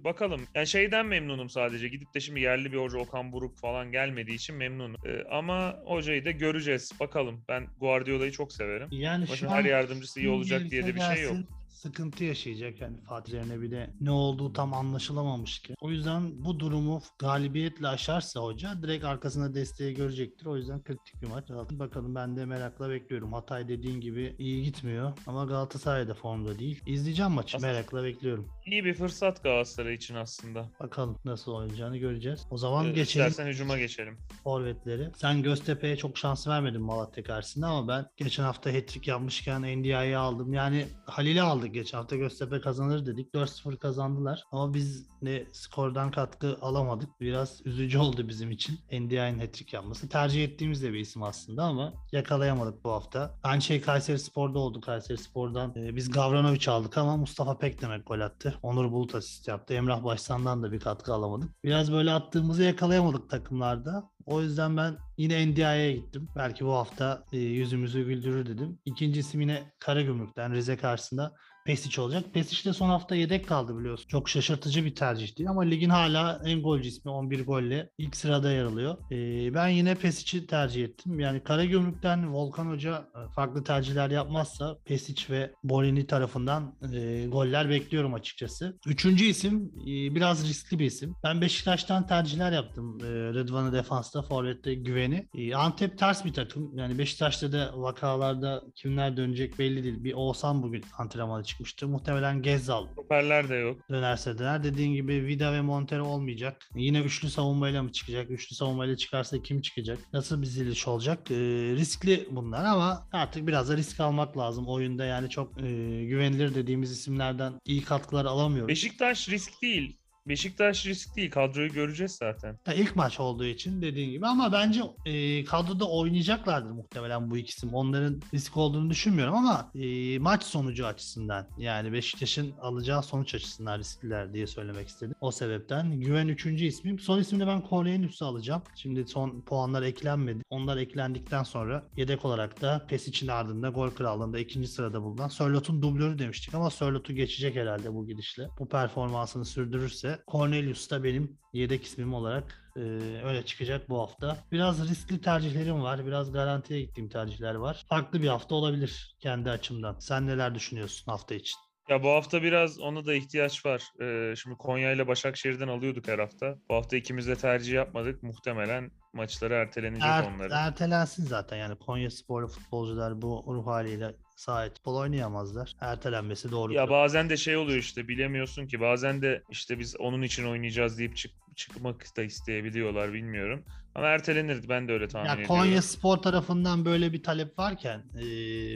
bakalım. 0.04 0.42
Yani 0.56 0.68
şeyden 0.68 1.06
memnunum 1.06 1.50
sadece. 1.50 1.88
Gidip 1.88 2.14
de 2.14 2.20
şimdi 2.20 2.40
yerli 2.40 2.72
bir 2.72 2.78
hoca 2.78 3.00
Okan 3.00 3.32
Buruk 3.32 3.58
falan 3.58 3.92
gelmediği 3.92 4.36
için 4.36 4.56
memnunum. 4.56 4.96
E, 5.06 5.24
ama 5.32 5.76
hocayı 5.86 6.26
da 6.26 6.32
göreceğiz. 6.32 6.92
Bakalım. 7.00 7.44
Ben 7.50 7.68
Guardiola'yı 7.80 8.32
çok 8.32 8.54
severim. 8.54 8.88
yani 8.92 9.26
an 9.48 9.50
her 9.50 9.66
yardımcısı 9.66 10.20
iyi 10.20 10.30
olacak 10.30 10.62
diye 10.70 10.88
de 10.88 10.96
bir 10.96 11.02
şey 11.02 11.24
yok. 11.24 11.38
Sıkıntı 11.70 12.24
yaşayacak. 12.24 12.82
Yani 12.82 12.98
Fatih 13.10 13.34
üzerine 13.34 13.62
bir 13.62 13.72
de 13.72 13.90
ne 14.02 14.12
olduğu 14.12 14.54
tam 14.54 14.74
anlaşılamamış 14.74 15.60
ki. 15.60 15.76
O 15.82 15.92
yüzden 15.92 16.46
bu 16.46 16.60
durumu 16.60 17.02
galibiyetle 17.20 17.88
aşarsa 17.88 18.40
hoca 18.40 18.82
direkt 18.82 19.06
arkasında 19.06 19.54
desteği 19.54 19.94
görecektir. 19.96 20.46
O 20.46 20.58
yüzden 20.58 20.84
kritik 20.84 21.22
bir 21.22 21.28
maç. 21.28 21.50
Bakalım 21.72 22.16
ben 22.16 22.38
de 22.38 22.46
merakla 22.46 22.90
bekliyorum. 22.90 23.34
Hatay 23.34 23.68
dediğin 23.68 24.02
gibi 24.02 24.36
iyi 24.40 24.64
gitmiyor 24.64 25.14
ama 25.28 25.46
Galatasaray 25.46 26.08
da 26.08 26.14
formda 26.14 26.60
değil. 26.60 26.82
İzleyeceğim 26.88 27.32
maçı 27.32 27.58
Aslında- 27.58 27.72
merakla 27.74 28.04
bekliyorum. 28.04 28.48
İyi 28.66 28.86
bir 28.86 28.94
fırsat 28.94 29.44
Galatasaray 29.44 29.94
için 29.96 30.16
aslında. 30.16 30.70
Bakalım 30.80 31.18
nasıl 31.26 31.52
oynayacağını 31.52 31.98
göreceğiz. 31.98 32.46
O 32.52 32.58
zaman 32.58 32.86
Ee, 32.86 32.92
geçelim 32.92 33.28
İstersen 33.28 33.50
hücuma 33.52 33.78
geçelim. 33.78 34.18
forvetleri. 34.44 35.10
Sen 35.18 35.44
Göztepe'ye 35.44 35.98
çok 35.98 36.18
şans 36.18 36.48
vermedin 36.48 36.82
Malatya 36.82 37.24
karşısında 37.24 37.68
ama 37.68 37.88
ben 37.88 38.06
geçen 38.18 38.44
hafta 38.44 38.70
hat-trick 38.70 39.10
yapmışken 39.12 39.62
NDI'yi 39.64 40.18
aldım. 40.18 40.54
Yani 40.54 40.86
Halil'i 41.06 41.42
aldık 41.60 41.74
geçen 41.74 41.98
hafta 41.98 42.16
Göztepe 42.16 42.62
kazanır 42.62 43.06
dedik. 43.06 43.34
4-0 43.34 43.78
kazandılar. 43.78 44.44
Ama 44.52 44.74
biz 44.74 45.08
de 45.22 45.48
skordan 45.52 46.12
katkı 46.12 46.58
alamadık. 46.62 47.20
Biraz 47.20 47.62
üzücü 47.66 47.98
oldu 47.98 48.28
bizim 48.28 48.52
için 48.52 48.80
NDI'nin 48.92 49.40
hat-trick 49.40 49.76
yapması. 49.76 50.10
Tercih 50.10 50.44
ettiğimiz 50.44 50.84
de 50.84 50.94
bir 50.94 51.00
isim 51.00 51.24
aslında 51.24 51.64
ama 51.64 51.94
yakalayamadık 52.12 52.84
bu 52.84 52.92
hafta. 52.92 53.36
Aynı 53.44 53.62
şey 53.62 53.82
Kayseri 53.82 54.20
Spor'da 54.20 54.60
oldu. 54.60 54.82
Kayseri 54.82 55.18
Spor'dan 55.18 55.74
e, 55.76 55.96
biz 55.96 56.12
Gavranovic 56.12 56.72
aldık 56.72 56.98
ama 56.98 57.18
Mustafa 57.18 57.58
Pekdemek 57.58 58.08
gol 58.08 58.20
attı. 58.20 58.60
Onur 58.64 58.92
Bulut 58.92 59.16
asist 59.16 59.48
yaptı. 59.48 59.74
Emrah 59.74 60.04
Başsan'dan 60.04 60.64
da 60.64 60.72
bir 60.72 60.80
katkı 60.80 61.14
alamadık. 61.14 61.64
Biraz 61.64 61.92
böyle 61.92 62.12
attığımızı 62.12 62.64
yakalayamadık 62.64 63.30
takımlarda. 63.30 64.10
O 64.26 64.42
yüzden 64.42 64.78
ben 64.78 64.98
yine 65.18 65.48
NDI'ye 65.48 65.92
gittim. 65.94 66.30
Belki 66.36 66.66
bu 66.66 66.74
hafta 66.74 67.24
e, 67.32 67.38
yüzümüzü 67.38 68.06
güldürür 68.06 68.46
dedim. 68.46 68.80
İkinci 68.86 69.20
isim 69.20 69.42
yine 69.42 69.74
Karagümrük'ten 69.80 70.54
Rize 70.54 70.78
karşısında 70.78 71.36
Pesic 71.70 72.02
olacak. 72.02 72.34
Pesic 72.34 72.70
de 72.70 72.74
son 72.74 72.90
hafta 72.90 73.16
yedek 73.16 73.48
kaldı 73.48 73.80
biliyorsun. 73.80 74.08
Çok 74.08 74.30
şaşırtıcı 74.30 74.86
bir 74.86 74.96
tercihti 74.96 75.50
ama 75.50 75.62
ligin 75.62 75.90
hala 75.90 76.42
en 76.46 76.62
golcü 76.62 76.88
ismi 76.90 77.12
11 77.12 77.46
golle 77.46 77.90
ilk 77.98 78.16
sırada 78.16 78.52
yer 78.52 78.64
alıyor. 78.64 78.98
Ee, 79.12 79.54
ben 79.54 79.68
yine 79.68 79.96
Pesic'i 79.96 80.48
tercih 80.48 80.84
ettim. 80.84 81.20
Yani 81.20 81.44
Karagümrük'ten 81.44 82.34
Volkan 82.34 82.66
Hoca 82.66 83.08
e, 83.16 83.34
farklı 83.36 83.64
tercihler 83.64 84.10
yapmazsa 84.10 84.78
Pesic 84.86 85.34
ve 85.34 85.52
Bolini 85.64 86.08
tarafından 86.08 86.76
e, 86.94 87.28
goller 87.28 87.70
bekliyorum 87.70 88.14
açıkçası. 88.14 88.80
Üçüncü 88.86 89.26
isim 89.26 89.72
e, 89.82 90.16
biraz 90.16 90.50
riskli 90.50 90.80
bir 90.80 90.86
isim. 90.86 91.16
Ben 91.24 91.42
Beşiktaş'tan 91.42 92.08
tercihler 92.08 92.52
yaptım. 92.52 92.98
E, 93.02 93.08
Rıdvan'ı 93.08 93.74
defansta, 93.74 94.22
Forvet'te 94.22 94.74
güveni. 94.74 95.28
E, 95.36 95.56
Antep 95.56 95.98
ters 95.98 96.26
bir 96.26 96.34
takım. 96.34 96.78
Yani 96.78 96.98
Beşiktaş'ta 96.98 97.52
da 97.52 97.72
vakalarda 97.76 98.64
kimler 98.76 99.18
dönecek 99.18 99.60
belli 99.60 99.84
değil. 99.84 100.04
Bir 100.04 100.14
Oğuzhan 100.14 100.64
bugün 100.64 100.84
antrenmana 100.98 101.44
çıkmıştı. 101.60 101.88
Muhtemelen 101.88 102.42
Gezzal 102.42 102.88
Stoperler 102.88 103.50
de 103.50 103.56
yok. 103.56 103.90
dönerse 103.90 104.38
döner. 104.38 104.64
Dediğin 104.64 104.94
gibi 104.94 105.26
Vida 105.26 105.54
ve 105.54 105.62
Montero 105.62 106.06
olmayacak. 106.06 106.70
Yine 106.76 107.00
üçlü 107.00 107.30
savunmayla 107.30 107.84
mı 107.84 107.92
çıkacak? 107.92 108.32
Üçlü 108.32 108.56
savunmayla 108.56 108.98
çıkarsa 108.98 109.42
kim 109.42 109.62
çıkacak? 109.62 109.98
Nasıl 110.14 110.42
bir 110.42 110.48
ziliş 110.48 110.88
olacak? 110.88 111.32
Ee, 111.32 111.36
riskli 111.76 112.28
bunlar 112.32 112.66
ama 112.66 113.08
artık 113.12 113.48
biraz 113.48 113.70
da 113.70 113.78
risk 113.78 114.00
almak 114.00 114.38
lazım 114.38 114.68
oyunda. 114.68 115.06
Yani 115.06 115.30
çok 115.30 115.62
e, 115.62 115.66
güvenilir 116.06 116.56
dediğimiz 116.56 116.92
isimlerden 116.92 117.54
iyi 117.66 117.82
katkılar 117.84 118.26
alamıyoruz. 118.26 118.68
Beşiktaş 118.68 119.30
risk 119.30 119.62
değil. 119.62 119.99
Beşiktaş 120.28 120.86
risk 120.86 121.16
değil. 121.16 121.32
Kadroyu 121.32 121.70
göreceğiz 121.74 122.12
zaten. 122.12 122.60
Ya 122.68 122.74
ilk 122.74 122.96
maç 122.96 123.20
olduğu 123.20 123.46
için 123.46 123.82
dediğin 123.82 124.12
gibi 124.12 124.28
ama 124.28 124.52
bence 124.52 124.82
e, 125.06 125.44
kadroda 125.44 125.90
oynayacaklardır 125.90 126.72
muhtemelen 126.72 127.32
bu 127.32 127.38
ikisim. 127.38 127.74
Onların 127.74 128.22
risk 128.34 128.58
olduğunu 128.58 128.90
düşünmüyorum 128.90 129.36
ama 129.36 129.72
e, 129.76 130.20
maç 130.20 130.44
sonucu 130.44 130.86
açısından 130.86 131.48
yani 131.58 131.94
Beşiktaş'ın 131.94 132.54
alacağı 132.62 133.04
sonuç 133.04 133.36
açısından 133.36 133.80
riskliler 133.80 134.34
diye 134.34 134.48
söylemek 134.48 134.88
istedim. 134.88 135.16
O 135.22 135.32
sebepten 135.32 136.00
Güven 136.00 136.28
üçüncü 136.28 136.66
ismim. 136.66 137.00
Son 137.00 137.20
ismini 137.20 137.48
ben 137.48 137.64
Cornelius'u 137.70 138.26
alacağım. 138.26 138.62
Şimdi 138.76 139.08
son 139.08 139.42
puanlar 139.42 139.84
eklenmedi. 139.84 140.44
Onlar 140.50 140.78
eklendikten 140.78 141.44
sonra 141.44 141.84
yedek 141.98 142.26
olarak 142.26 142.62
da 142.62 142.86
Pesic'in 142.90 143.28
ardında 143.28 143.70
gol 143.70 143.90
krallığında 143.90 144.40
ikinci 144.40 144.68
sırada 144.68 145.04
bulunan 145.04 145.28
Sörlot'un 145.28 145.82
dublörü 145.82 146.20
demiştik 146.20 146.54
ama 146.54 146.70
Sörlot'u 146.70 147.14
geçecek 147.14 147.56
herhalde 147.56 147.94
bu 147.94 148.08
gidişle. 148.08 148.48
Bu 148.60 148.70
performansını 148.70 149.46
sürdürürse 149.46 150.09
Cornelius 150.28 150.92
da 150.92 151.04
benim 151.04 151.38
yedek 151.54 151.84
ismim 151.84 152.14
olarak 152.14 152.72
e, 152.76 152.80
öyle 153.24 153.46
çıkacak 153.46 153.90
bu 153.90 154.00
hafta. 154.00 154.38
Biraz 154.52 154.90
riskli 154.90 155.22
tercihlerim 155.22 155.84
var. 155.84 156.06
Biraz 156.06 156.32
garantiye 156.32 156.82
gittiğim 156.82 157.10
tercihler 157.10 157.56
var. 157.56 157.86
Farklı 157.90 158.22
bir 158.22 158.28
hafta 158.28 158.56
olabilir 158.56 159.16
kendi 159.20 159.50
açımdan. 159.50 160.00
Sen 160.00 160.28
neler 160.28 160.56
düşünüyorsun 160.56 161.12
hafta 161.12 161.36
için? 161.36 161.58
Ya 161.90 162.04
bu 162.04 162.10
hafta 162.10 162.44
biraz 162.44 162.80
ona 162.80 163.06
da 163.06 163.14
ihtiyaç 163.14 163.66
var. 163.66 163.84
Ee, 164.02 164.36
şimdi 164.36 164.58
Konya 164.58 164.92
ile 164.92 165.08
Başakşehir'den 165.08 165.68
alıyorduk 165.68 166.08
her 166.08 166.20
hafta. 166.20 166.56
Bu 166.70 166.76
hafta 166.76 166.98
ikimiz 166.98 167.28
de 167.28 167.36
tercih 167.36 167.74
yapmadık. 167.74 168.24
Muhtemelen 168.24 168.92
maçları 169.14 169.54
ertelenecek 169.54 170.04
Er, 170.06 170.24
onların. 170.24 170.58
ertelensin 170.68 171.26
zaten 171.26 171.58
yani 171.58 171.76
Konya 171.80 172.12
sporlu 172.12 172.48
futbolcular 172.48 173.22
bu 173.22 173.46
ruh 173.48 173.66
haliyle 173.68 174.16
sahip 174.40 174.74
futbol 174.76 174.96
oynayamazlar. 174.96 175.74
Ertelenmesi 175.82 176.52
doğru. 176.52 176.74
Ya 176.74 176.90
bazen 176.90 177.30
de 177.30 177.38
şey 177.38 177.58
oluyor 177.58 177.78
işte 177.78 178.08
bilemiyorsun 178.08 178.68
ki 178.68 178.82
bazen 178.82 179.22
de 179.22 179.44
işte 179.50 179.80
biz 179.80 179.96
onun 180.00 180.22
için 180.22 180.46
oynayacağız 180.46 181.00
deyip 181.00 181.16
çık 181.18 181.32
çıkmak 181.56 182.18
da 182.18 182.24
isteyebiliyorlar 182.24 183.14
bilmiyorum. 183.14 183.64
Ama 183.96 184.08
ertelenirdi 184.08 184.70
ben 184.70 184.88
de 184.88 184.94
öyle 184.94 185.08
tahmin 185.08 185.28
Ya 185.28 185.34
ediyorum. 185.34 185.56
Konya 185.56 185.82
Spor 185.82 186.18
tarafından 186.18 186.86
böyle 186.86 187.14
bir 187.14 187.24
talep 187.24 187.60
varken 187.60 188.00
e, 188.00 188.26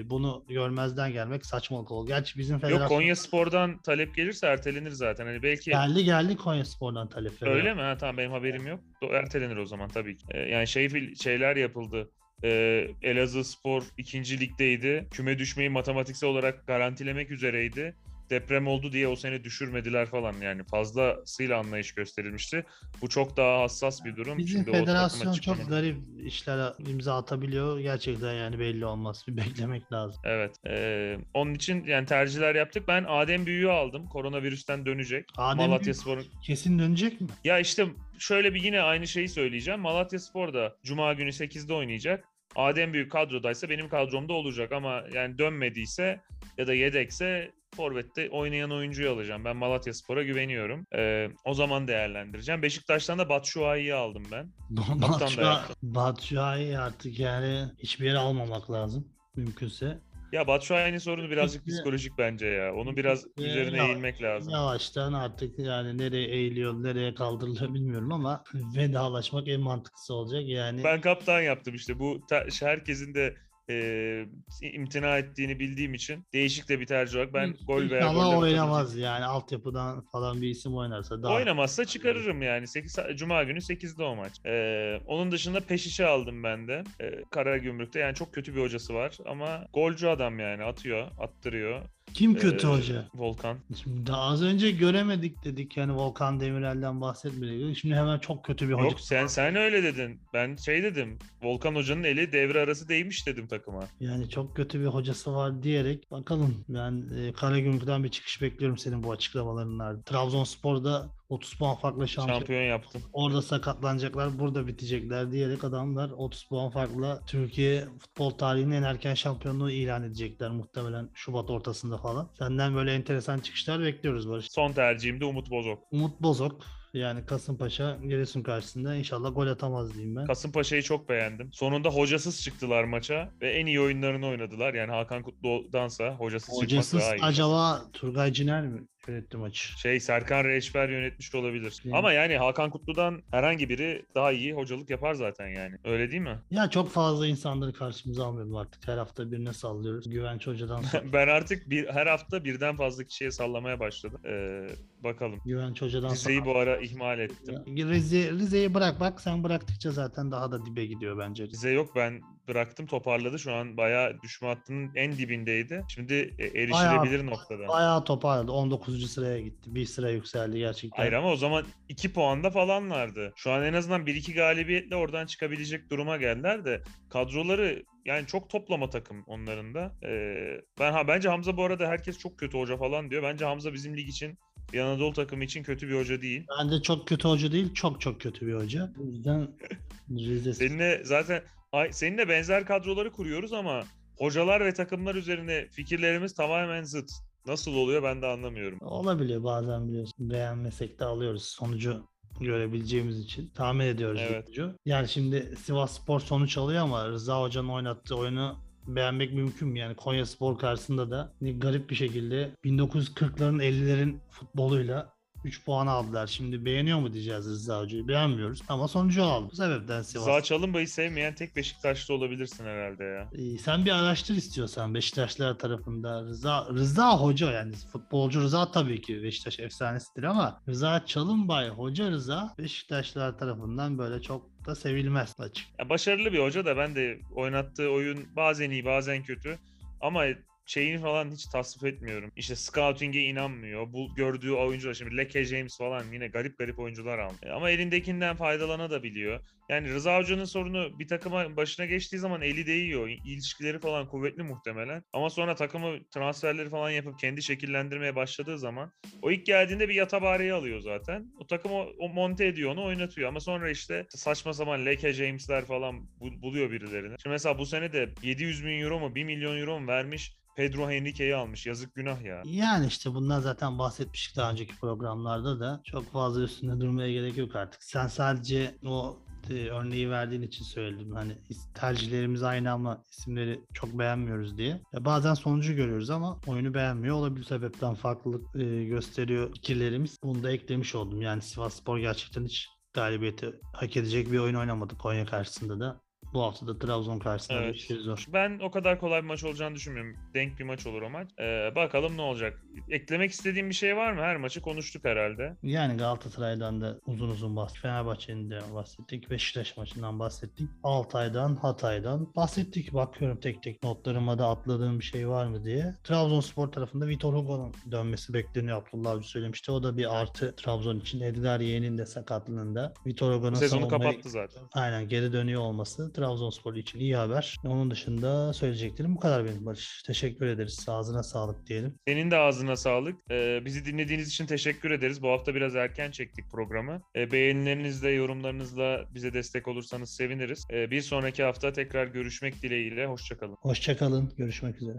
bunu 0.09 0.45
görmezden 0.49 1.11
gelmek 1.11 1.45
saçmalık 1.45 1.91
olur. 1.91 2.07
Gerçi 2.07 2.39
bizim 2.39 2.59
federasyon 2.59 2.81
Yok 2.81 2.89
Konya 2.89 3.15
Spor'dan 3.15 3.77
talep 3.77 4.15
gelirse 4.15 4.47
ertelenir 4.47 4.91
zaten. 4.91 5.25
Hani 5.25 5.43
belki 5.43 5.69
geldi 5.69 6.03
geldi 6.03 6.37
Konya 6.37 6.65
Spor'dan 6.65 7.09
talep. 7.09 7.31
öyle 7.41 7.73
mi? 7.73 7.81
Ha, 7.81 7.97
tamam 7.97 8.17
benim 8.17 8.31
haberim 8.31 8.67
yok. 8.67 8.79
Ertelenir 9.11 9.57
o 9.57 9.65
zaman 9.65 9.89
tabii 9.89 10.17
ki. 10.17 10.25
Ee, 10.29 10.39
yani 10.39 10.67
şey 10.67 11.15
şeyler 11.15 11.55
yapıldı. 11.55 12.09
Ee, 12.43 12.87
Elazığ 13.01 13.43
Spor 13.43 13.83
ikinci 13.97 14.39
ligdeydi. 14.39 15.07
Küme 15.11 15.39
düşmeyi 15.39 15.69
matematiksel 15.69 16.29
olarak 16.29 16.67
garantilemek 16.67 17.31
üzereydi. 17.31 17.95
Deprem 18.29 18.67
oldu 18.67 18.91
diye 18.91 19.07
o 19.07 19.15
sene 19.15 19.43
düşürmediler 19.43 20.05
falan 20.05 20.33
yani 20.41 20.63
fazlasıyla 20.63 21.59
anlayış 21.59 21.91
gösterilmişti. 21.95 22.65
Bu 23.01 23.09
çok 23.09 23.37
daha 23.37 23.61
hassas 23.61 24.05
bir 24.05 24.15
durum. 24.15 24.37
Bizim 24.37 24.63
Şimdi 24.63 24.71
federasyon 24.77 25.33
çok 25.33 25.55
açıklama- 25.55 25.69
garip 25.69 25.97
işlere 26.25 26.73
imza 26.89 27.17
atabiliyor. 27.17 27.79
Gerçekten 27.79 28.33
yani 28.33 28.59
belli 28.59 28.85
olmaz. 28.85 29.25
Bir 29.27 29.37
beklemek 29.37 29.91
lazım. 29.91 30.21
Evet. 30.25 30.55
Ee, 30.67 31.17
onun 31.33 31.53
için 31.53 31.83
yani 31.83 32.05
tercihler 32.05 32.55
yaptık. 32.55 32.87
Ben 32.87 33.05
Adem 33.07 33.45
Büyük'ü 33.45 33.67
aldım. 33.67 34.07
Koronavirüsten 34.07 34.85
dönecek. 34.85 35.25
Adem 35.37 35.57
Malatya 35.57 35.93
Spor'un 35.93 36.25
kesin 36.43 36.79
dönecek 36.79 37.21
mi? 37.21 37.27
Ya 37.43 37.59
işte 37.59 37.85
şöyle 38.19 38.53
bir 38.53 38.63
yine 38.63 38.81
aynı 38.81 39.07
şeyi 39.07 39.29
söyleyeceğim. 39.29 39.79
Malatya 39.79 40.19
Spor 40.19 40.53
da 40.53 40.75
Cuma 40.83 41.13
günü 41.13 41.29
8'de 41.29 41.73
oynayacak. 41.73 42.23
Adem 42.55 42.93
Büyük 42.93 43.11
kadrodaysa 43.11 43.69
benim 43.69 43.89
kadromda 43.89 44.33
olacak 44.33 44.71
ama 44.71 45.03
yani 45.13 45.37
dönmediyse 45.37 46.21
ya 46.57 46.67
da 46.67 46.73
yedekse 46.73 47.51
Forvet'te 47.75 48.29
oynayan 48.29 48.71
oyuncuyu 48.71 49.11
alacağım. 49.11 49.45
Ben 49.45 49.57
Malatya 49.57 49.93
Spor'a 49.93 50.23
güveniyorum. 50.23 50.87
Ee, 50.95 51.29
o 51.45 51.53
zaman 51.53 51.87
değerlendireceğim. 51.87 52.61
Beşiktaş'tan 52.61 53.19
da 53.19 53.29
Batshuayi'yi 53.29 53.93
aldım 53.93 54.23
ben. 54.31 54.49
Batshuayi 55.83 56.79
artık 56.79 57.19
yani 57.19 57.65
hiçbir 57.79 58.05
yere 58.05 58.17
almamak 58.17 58.71
lazım 58.71 59.07
mümkünse. 59.35 59.99
Ya 60.33 60.47
Batshuayi'nin 60.47 60.97
sorunu 60.97 61.29
birazcık 61.29 61.67
psikolojik 61.67 62.17
bence 62.17 62.45
ya. 62.47 62.73
Onu 62.75 62.95
biraz 62.95 63.25
üzerine 63.37 63.77
ya- 63.77 63.85
eğilmek 63.85 64.21
lazım. 64.21 64.53
Yavaştan 64.53 65.13
artık 65.13 65.59
yani 65.59 65.97
nereye 65.97 66.27
eğiliyor, 66.27 66.83
nereye 66.83 67.13
kaldırılıyor 67.13 67.73
bilmiyorum 67.73 68.11
ama 68.11 68.43
vedalaşmak 68.77 69.47
en 69.47 69.61
mantıklısı 69.61 70.13
olacak. 70.13 70.41
Yani 70.45 70.83
Ben 70.83 71.01
kaptan 71.01 71.41
yaptım 71.41 71.75
işte. 71.75 71.99
Bu 71.99 72.21
herkesin 72.59 73.13
de 73.13 73.35
e, 73.69 74.25
imtina 74.61 75.17
ettiğini 75.17 75.59
bildiğim 75.59 75.93
için 75.93 76.25
değişik 76.33 76.69
de 76.69 76.79
bir 76.79 76.85
tercih 76.85 77.15
olarak 77.15 77.33
ben 77.33 77.55
gol 77.67 77.89
veya 77.89 78.13
goller 78.13 78.37
oynamaz 78.37 78.97
yani 78.97 79.25
altyapıdan 79.25 80.01
falan 80.11 80.41
bir 80.41 80.49
isim 80.49 80.75
oynarsa 80.75 81.23
daha 81.23 81.33
Oynamazsa 81.33 81.85
çıkarırım 81.85 82.41
yani. 82.41 82.67
8 82.67 82.97
Cuma 83.15 83.43
günü 83.43 83.59
8'de 83.59 84.03
o 84.03 84.15
maç. 84.15 84.45
Ee, 84.45 84.99
onun 85.07 85.31
dışında 85.31 85.59
Peşiş'i 85.59 86.05
aldım 86.05 86.43
ben 86.43 86.67
de. 86.67 86.83
Ee, 87.01 87.23
Karagümrük'te 87.31 87.99
yani 87.99 88.15
çok 88.15 88.33
kötü 88.33 88.55
bir 88.55 88.61
hocası 88.61 88.93
var 88.93 89.17
ama 89.25 89.67
golcü 89.73 90.07
adam 90.07 90.39
yani 90.39 90.63
atıyor, 90.63 91.07
attırıyor. 91.19 91.81
Kim 92.13 92.35
kötü 92.35 92.67
Ee, 92.67 92.69
hoca? 92.69 93.05
Volkan. 93.15 93.57
Şimdi 93.83 94.07
daha 94.07 94.21
az 94.21 94.43
önce 94.43 94.71
göremedik 94.71 95.43
dedik 95.43 95.77
yani 95.77 95.93
Volkan 95.93 96.39
Demirel'den 96.39 97.01
bahsetmedik. 97.01 97.77
Şimdi 97.77 97.95
hemen 97.95 98.19
çok 98.19 98.45
kötü 98.45 98.67
bir 98.69 98.73
hoca. 98.73 98.83
Yok 98.85 98.99
sen 98.99 99.27
sen 99.27 99.55
öyle 99.55 99.83
dedin. 99.83 100.19
Ben 100.33 100.55
şey 100.55 100.83
dedim. 100.83 101.17
Volkan 101.43 101.75
Hoca'nın 101.75 102.03
eli 102.03 102.31
devre 102.31 102.59
arası 102.61 102.89
değmiş 102.89 103.27
dedim 103.27 103.47
takıma. 103.47 103.83
Yani 103.99 104.29
çok 104.29 104.55
kötü 104.55 104.79
bir 104.81 104.85
hocası 104.85 105.35
var 105.35 105.63
diyerek 105.63 106.11
bakalım 106.11 106.65
ben 106.69 107.03
e, 107.17 107.33
Karagümrük'ten 107.33 108.03
bir 108.03 108.09
çıkış 108.09 108.41
bekliyorum 108.41 108.77
senin 108.77 109.03
bu 109.03 109.11
açıklamalarının 109.11 109.79
ardından. 109.79 110.03
Trabzonspor'da 110.03 111.09
30 111.33 111.53
puan 111.53 111.75
farklı 111.75 112.07
şampiyon. 112.07 112.39
Şampiyon 112.39 112.61
yaptın. 112.63 113.01
Orada 113.13 113.41
sakatlanacaklar, 113.41 114.39
burada 114.39 114.67
bitecekler 114.67 115.31
diyerek 115.31 115.63
adamlar 115.63 116.09
30 116.09 116.43
puan 116.43 116.69
farklı 116.69 117.21
Türkiye 117.27 117.85
futbol 117.99 118.29
tarihinin 118.29 118.71
en 118.71 118.83
erken 118.83 119.13
şampiyonluğu 119.13 119.71
ilan 119.71 120.03
edecekler 120.03 120.51
muhtemelen 120.51 121.09
Şubat 121.13 121.49
ortasında 121.49 121.97
falan. 121.97 122.29
Senden 122.39 122.75
böyle 122.75 122.93
enteresan 122.93 123.39
çıkışlar 123.39 123.81
bekliyoruz 123.81 124.29
Barış. 124.29 124.51
Son 124.51 124.71
tercihim 124.71 125.19
de 125.21 125.25
Umut 125.25 125.51
Bozok. 125.51 125.79
Umut 125.91 126.21
Bozok 126.21 126.61
yani 126.93 127.25
Kasımpaşa 127.25 127.97
Giresun 128.03 128.41
karşısında 128.43 128.95
inşallah 128.95 129.35
gol 129.35 129.47
atamaz 129.47 129.93
diyeyim 129.93 130.15
ben. 130.15 130.25
Kasımpaşa'yı 130.25 130.81
çok 130.81 131.09
beğendim. 131.09 131.49
Sonunda 131.53 131.89
hocasız 131.89 132.41
çıktılar 132.41 132.83
maça 132.83 133.31
ve 133.41 133.51
en 133.51 133.65
iyi 133.65 133.81
oyunlarını 133.81 134.27
oynadılar. 134.27 134.73
Yani 134.73 134.91
Hakan 134.91 135.23
Kutlu'dansa 135.23 136.15
hocasız, 136.15 136.61
Hocasız 136.61 136.91
çıkmak 137.01 137.19
daha 137.19 137.27
iyi. 137.27 137.31
acaba 137.31 137.81
Turgay 137.93 138.31
Ciner 138.33 138.67
mi 138.67 138.87
yönetti 139.07 139.37
maçı? 139.37 139.79
Şey 139.79 139.99
Serkan 139.99 140.43
Reçber 140.43 140.89
yönetmiş 140.89 141.35
olabilir. 141.35 141.81
Yani- 141.83 141.97
Ama 141.97 142.13
yani 142.13 142.37
Hakan 142.37 142.69
Kutlu'dan 142.69 143.21
herhangi 143.31 143.69
biri 143.69 144.05
daha 144.15 144.31
iyi 144.31 144.53
hocalık 144.53 144.89
yapar 144.89 145.13
zaten 145.13 145.47
yani. 145.47 145.75
Öyle 145.83 146.11
değil 146.11 146.21
mi? 146.21 146.39
Ya 146.51 146.69
çok 146.69 146.89
fazla 146.89 147.27
insanları 147.27 147.73
karşımıza 147.73 148.25
almıyorum 148.25 148.55
artık. 148.55 148.87
Her 148.87 148.97
hafta 148.97 149.31
birine 149.31 149.53
sallıyoruz. 149.53 150.09
Güvenç 150.09 150.47
Hoca'dan 150.47 150.83
ben 151.13 151.27
artık 151.27 151.69
bir 151.69 151.87
her 151.89 152.07
hafta 152.07 152.43
birden 152.45 152.75
fazla 152.75 153.03
kişiye 153.03 153.31
sallamaya 153.31 153.79
başladım. 153.79 154.21
Ee, 154.25 154.67
bakalım. 155.03 155.39
Güvenç 155.45 155.81
Hoca'dan 155.81 156.11
Rize'yi 156.11 156.39
sonra. 156.39 156.53
bu 156.53 156.57
ara 156.59 156.77
ihmal 156.77 157.19
ettim. 157.19 157.55
Rize, 157.67 158.31
Rize'yi 158.31 158.73
bırak 158.73 158.99
bak 158.99 159.21
sen 159.21 159.43
bıraktıkça 159.43 159.91
zaten 159.91 160.31
daha 160.31 160.51
da 160.51 160.65
dibe 160.65 160.85
gidiyor 160.85 161.17
bence. 161.17 161.43
Rize 161.47 161.69
yok 161.71 161.95
ben 161.95 162.21
bıraktım 162.47 162.85
toparladı. 162.85 163.39
Şu 163.39 163.53
an 163.53 163.77
bayağı 163.77 164.21
düşme 164.21 164.47
hattının 164.47 164.91
en 164.95 165.17
dibindeydi. 165.17 165.85
Şimdi 165.87 166.35
e, 166.39 166.45
erişilebilir 166.45 167.25
noktada. 167.25 167.67
Bayağı 167.67 168.03
toparladı. 168.03 168.51
19. 168.51 169.11
sıraya 169.11 169.39
gitti. 169.39 169.75
Bir 169.75 169.85
sıra 169.85 170.09
yükseldi 170.09 170.57
gerçekten. 170.57 170.97
Hayır 170.97 171.13
ama 171.13 171.31
o 171.31 171.35
zaman 171.35 171.65
2 171.89 172.13
puanda 172.13 172.49
falanlardı. 172.49 173.33
Şu 173.35 173.51
an 173.51 173.63
en 173.63 173.73
azından 173.73 174.01
1-2 174.05 174.33
galibiyetle 174.33 174.95
oradan 174.95 175.25
çıkabilecek 175.25 175.89
duruma 175.89 176.17
geldiler 176.17 176.65
de 176.65 176.81
kadroları 177.09 177.83
yani 178.05 178.27
çok 178.27 178.49
toplama 178.49 178.89
takım 178.89 179.23
onların 179.27 179.73
da. 179.73 179.91
Ee, 180.03 180.61
ben 180.79 180.91
ha 180.91 181.07
bence 181.07 181.29
Hamza 181.29 181.57
bu 181.57 181.63
arada 181.63 181.87
herkes 181.87 182.17
çok 182.17 182.39
kötü 182.39 182.57
hoca 182.57 182.77
falan 182.77 183.11
diyor. 183.11 183.23
Bence 183.23 183.45
Hamza 183.45 183.73
bizim 183.73 183.97
lig 183.97 184.09
için 184.09 184.37
bir 184.73 184.79
Anadolu 184.79 185.13
takımı 185.13 185.43
için 185.43 185.63
kötü 185.63 185.89
bir 185.89 185.95
hoca 185.99 186.21
değil. 186.21 186.45
Bence 186.59 186.81
çok 186.81 187.07
kötü 187.07 187.27
hoca 187.27 187.51
değil. 187.51 187.73
Çok 187.73 188.01
çok 188.01 188.21
kötü 188.21 188.47
bir 188.47 188.53
hoca. 188.53 188.91
O 188.99 189.05
yüzden 189.05 189.47
Rize 190.09 190.53
Seninle 190.53 191.01
zaten 191.03 191.41
ay, 191.71 191.93
seninle 191.93 192.29
benzer 192.29 192.65
kadroları 192.65 193.11
kuruyoruz 193.11 193.53
ama 193.53 193.83
hocalar 194.17 194.65
ve 194.65 194.73
takımlar 194.73 195.15
üzerine 195.15 195.67
fikirlerimiz 195.71 196.33
tamamen 196.33 196.83
zıt. 196.83 197.09
Nasıl 197.47 197.73
oluyor 197.75 198.03
ben 198.03 198.21
de 198.21 198.27
anlamıyorum. 198.27 198.79
olabiliyor 198.81 199.43
bazen 199.43 199.87
biliyorsun. 199.87 200.13
Beğenmesek 200.19 200.99
de 200.99 201.05
alıyoruz. 201.05 201.43
Sonucu 201.43 202.07
görebileceğimiz 202.39 203.19
için 203.19 203.49
tahmin 203.55 203.85
ediyoruz 203.85 204.21
Evet. 204.23 204.45
sonucu. 204.45 204.77
Yani 204.85 205.07
şimdi 205.07 205.55
Sivas 205.63 205.99
Spor 206.01 206.19
sonuç 206.19 206.57
alıyor 206.57 206.81
ama 206.81 207.09
Rıza 207.09 207.41
Hoca'nın 207.41 207.69
oynattığı 207.69 208.15
oyunu 208.15 208.55
beğenmek 208.87 209.33
mümkün 209.33 209.67
mü? 209.67 209.79
Yani 209.79 209.95
Konya 209.95 210.25
Spor 210.25 210.57
karşısında 210.59 211.11
da 211.11 211.33
garip 211.41 211.89
bir 211.89 211.95
şekilde 211.95 212.51
1940'ların 212.65 213.63
50'lerin 213.63 214.17
futboluyla 214.29 215.13
3 215.45 215.65
puan 215.65 215.87
aldılar. 215.87 216.27
Şimdi 216.27 216.65
beğeniyor 216.65 216.99
mu 216.99 217.13
diyeceğiz 217.13 217.45
Rıza 217.45 217.79
Hoca'yı? 217.81 218.07
Beğenmiyoruz 218.07 218.61
ama 218.69 218.87
sonucu 218.87 219.23
aldı. 219.23 219.47
Bu 219.51 219.55
sebepten 219.55 220.01
Sivas. 220.01 220.27
Rıza 220.27 220.41
Çalınbay'ı 220.41 220.87
sevmeyen 220.87 221.35
tek 221.35 221.55
Beşiktaşlı 221.55 222.13
olabilirsin 222.13 222.65
herhalde 222.65 223.03
ya. 223.03 223.29
Ee, 223.33 223.57
Sen 223.57 223.85
bir 223.85 223.91
araştır 223.91 224.35
istiyorsan 224.35 224.93
Beşiktaşlar 224.93 225.59
tarafında 225.59 226.23
Rıza 226.23 226.67
Rıza 226.73 227.17
Hoca 227.17 227.51
yani 227.51 227.73
futbolcu 227.91 228.41
Rıza 228.41 228.71
tabii 228.71 229.01
ki 229.01 229.23
Beşiktaş 229.23 229.59
efsanesidir 229.59 230.23
ama 230.23 230.61
Rıza 230.69 231.05
Çalınbay 231.05 231.69
Hoca 231.69 232.11
Rıza 232.11 232.53
Beşiktaşlar 232.57 233.37
tarafından 233.37 233.97
böyle 233.97 234.21
çok 234.21 234.52
da 234.65 234.75
sevilmez 234.75 235.35
açık. 235.39 235.67
Ya 235.79 235.89
başarılı 235.89 236.33
bir 236.33 236.39
hoca 236.39 236.65
da 236.65 236.77
ben 236.77 236.95
de 236.95 237.19
oynattığı 237.35 237.89
oyun 237.89 238.35
bazen 238.35 238.71
iyi 238.71 238.85
bazen 238.85 239.23
kötü 239.23 239.59
ama 240.01 240.25
şeyini 240.65 241.01
falan 241.01 241.31
hiç 241.31 241.45
tasvip 241.45 241.93
etmiyorum. 241.93 242.31
İşte 242.35 242.55
scouting'e 242.55 243.21
inanmıyor. 243.21 243.93
Bu 243.93 244.15
gördüğü 244.15 244.51
oyuncular 244.51 244.93
şimdi 244.93 245.17
Leke 245.17 245.45
James 245.45 245.77
falan 245.77 246.03
yine 246.13 246.27
garip 246.27 246.57
garip 246.57 246.79
oyuncular 246.79 247.19
almış. 247.19 247.39
Ama 247.53 247.69
elindekinden 247.69 248.35
faydalanabiliyor. 248.35 249.39
Yani 249.69 249.89
Rıza 249.93 250.17
Hoca'nın 250.19 250.45
sorunu 250.45 250.99
bir 250.99 251.07
takıma 251.07 251.57
başına 251.57 251.85
geçtiği 251.85 252.17
zaman 252.17 252.41
eli 252.41 252.67
değiyor. 252.67 253.07
İlişkileri 253.09 253.79
falan 253.79 254.07
kuvvetli 254.07 254.43
muhtemelen. 254.43 255.03
Ama 255.13 255.29
sonra 255.29 255.55
takımı 255.55 256.03
transferleri 256.13 256.69
falan 256.69 256.89
yapıp 256.89 257.19
kendi 257.19 257.43
şekillendirmeye 257.43 258.15
başladığı 258.15 258.59
zaman 258.59 258.91
o 259.21 259.31
ilk 259.31 259.45
geldiğinde 259.45 259.89
bir 259.89 259.93
yatabareyi 259.95 260.53
alıyor 260.53 260.79
zaten. 260.79 261.25
O 261.39 261.47
takım 261.47 261.71
o, 261.71 262.09
monte 262.09 262.45
ediyor 262.45 262.71
onu 262.71 262.83
oynatıyor. 262.85 263.29
Ama 263.29 263.39
sonra 263.39 263.69
işte 263.69 264.05
saçma 264.09 264.53
sapan 264.53 264.85
Leke 264.85 265.13
James'ler 265.13 265.65
falan 265.65 266.07
bu- 266.19 266.41
buluyor 266.41 266.71
birilerini. 266.71 267.15
Şimdi 267.23 267.33
mesela 267.33 267.57
bu 267.57 267.65
sene 267.65 267.93
de 267.93 268.09
700 268.23 268.65
bin 268.65 268.81
euro 268.81 268.99
mu 268.99 269.15
1 269.15 269.23
milyon 269.23 269.57
euro 269.57 269.79
mu 269.79 269.87
vermiş 269.87 270.37
Pedro 270.55 270.89
Henrique'yi 270.91 271.35
almış. 271.35 271.65
Yazık 271.65 271.95
günah 271.95 272.21
ya. 272.21 272.41
Yani 272.45 272.87
işte 272.87 273.13
bundan 273.13 273.39
zaten 273.39 273.79
bahsetmiştik 273.79 274.37
daha 274.37 274.51
önceki 274.51 274.75
programlarda 274.79 275.59
da 275.59 275.81
çok 275.85 276.11
fazla 276.11 276.43
üstünde 276.43 276.79
durmaya 276.81 277.11
gerek 277.11 277.37
yok 277.37 277.55
artık. 277.55 277.83
Sen 277.83 278.07
sadece 278.07 278.75
o 278.85 279.17
e, 279.49 279.69
örneği 279.69 280.09
verdiğin 280.09 280.41
için 280.41 280.63
söyledim. 280.63 281.11
Hani 281.11 281.37
tercihlerimiz 281.73 282.43
aynı 282.43 282.71
ama 282.71 283.03
isimleri 283.11 283.59
çok 283.73 283.99
beğenmiyoruz 283.99 284.57
diye. 284.57 284.81
Ya 284.93 285.05
bazen 285.05 285.33
sonucu 285.33 285.75
görüyoruz 285.75 286.09
ama 286.09 286.39
oyunu 286.47 286.73
beğenmiyor 286.73 287.15
olabilir. 287.15 287.45
Sebepten 287.45 287.93
farklılık 287.93 288.55
e, 288.55 288.83
gösteriyor 288.83 289.53
fikirlerimiz. 289.53 290.17
Bunu 290.23 290.43
da 290.43 290.51
eklemiş 290.51 290.95
oldum. 290.95 291.21
Yani 291.21 291.41
Sivas 291.41 291.73
Spor 291.73 291.97
gerçekten 291.97 292.45
hiç 292.45 292.67
galibiyeti 292.93 293.53
hak 293.73 293.97
edecek 293.97 294.31
bir 294.31 294.39
oyun 294.39 294.55
oynamadı 294.55 294.97
Konya 294.97 295.25
karşısında 295.25 295.79
da. 295.79 296.02
Bu 296.33 296.41
hafta 296.43 296.67
da 296.67 296.79
Trabzon 296.79 297.19
karşısında 297.19 297.57
Evet. 297.61 297.73
bir 297.73 297.79
işleri 297.79 297.99
zor. 297.99 298.25
Ben 298.33 298.59
o 298.59 298.71
kadar 298.71 298.99
kolay 298.99 299.21
bir 299.21 299.27
maç 299.27 299.43
olacağını 299.43 299.75
düşünmüyorum. 299.75 300.15
Denk 300.33 300.59
bir 300.59 300.63
maç 300.63 300.87
olur 300.87 301.01
o 301.01 301.09
maç. 301.09 301.29
Ee, 301.39 301.71
bakalım 301.75 302.17
ne 302.17 302.21
olacak. 302.21 302.61
Eklemek 302.89 303.31
istediğim 303.31 303.69
bir 303.69 303.75
şey 303.75 303.97
var 303.97 304.11
mı? 304.13 304.21
Her 304.21 304.37
maçı 304.37 304.61
konuştuk 304.61 305.05
herhalde. 305.05 305.57
Yani 305.63 305.97
Galatasaray'dan 305.97 306.81
da 306.81 306.97
uzun 307.05 307.29
uzun 307.29 307.55
bahsettik. 307.55 307.81
Fenerbahçe'nin 307.81 308.51
de 308.51 308.59
bahsettik. 308.73 309.29
Beşiktaş 309.29 309.77
maçından 309.77 310.19
bahsettik. 310.19 310.69
Altay'dan, 310.83 311.55
Hatay'dan 311.55 312.35
bahsettik. 312.35 312.93
Bakıyorum 312.93 313.39
tek 313.39 313.63
tek 313.63 313.83
notlarıma 313.83 314.37
da 314.39 314.47
atladığım 314.49 314.99
bir 314.99 315.03
şey 315.05 315.29
var 315.29 315.45
mı 315.45 315.63
diye. 315.65 315.95
Trabzonspor 316.03 316.67
tarafında 316.67 317.07
Vitor 317.07 317.33
Hugo'nun 317.33 317.73
dönmesi 317.91 318.33
bekleniyor. 318.33 318.81
Abdullah 318.87 319.11
Avcı 319.11 319.27
söylemişti. 319.29 319.71
O 319.71 319.83
da 319.83 319.97
bir 319.97 320.21
artı 320.21 320.55
Trabzon 320.55 320.99
için. 320.99 321.21
Edgar 321.21 321.59
Yeğen'in 321.59 321.97
de 321.97 322.05
sakatlığında. 322.05 322.93
Vitor 323.05 323.33
Hugo'nun 323.35 323.55
Sezonu 323.55 323.81
savunmayı- 323.81 324.11
kapattı 324.11 324.29
zaten. 324.29 324.63
Aynen 324.73 325.07
geri 325.07 325.33
dönüyor 325.33 325.61
olması 325.61 326.13
Trabzonspor 326.23 326.75
için 326.75 326.99
iyi 326.99 327.15
haber. 327.15 327.57
Onun 327.65 327.91
dışında 327.91 328.53
söyleyeceklerim 328.53 329.15
bu 329.15 329.19
kadar 329.19 329.45
benim 329.45 329.65
Barış. 329.65 330.03
Teşekkür 330.07 330.45
ederiz. 330.45 330.85
Ağzına 330.87 331.23
sağlık 331.23 331.67
diyelim. 331.67 331.95
Senin 332.07 332.31
de 332.31 332.37
ağzına 332.37 332.75
sağlık. 332.75 333.15
Ee, 333.31 333.61
bizi 333.65 333.85
dinlediğiniz 333.85 334.27
için 334.27 334.45
teşekkür 334.45 334.91
ederiz. 334.91 335.21
Bu 335.21 335.29
hafta 335.29 335.55
biraz 335.55 335.75
erken 335.75 336.11
çektik 336.11 336.51
programı. 336.51 337.01
Ee, 337.15 337.31
beğenilerinizle, 337.31 338.11
yorumlarınızla 338.11 339.05
bize 339.13 339.33
destek 339.33 339.67
olursanız 339.67 340.09
seviniriz. 340.09 340.65
Ee, 340.71 340.91
bir 340.91 341.01
sonraki 341.01 341.43
hafta 341.43 341.73
tekrar 341.73 342.07
görüşmek 342.07 342.61
dileğiyle. 342.61 343.05
Hoşçakalın. 343.05 343.57
Hoşçakalın. 343.61 344.33
Görüşmek 344.37 344.81
üzere. 344.81 344.97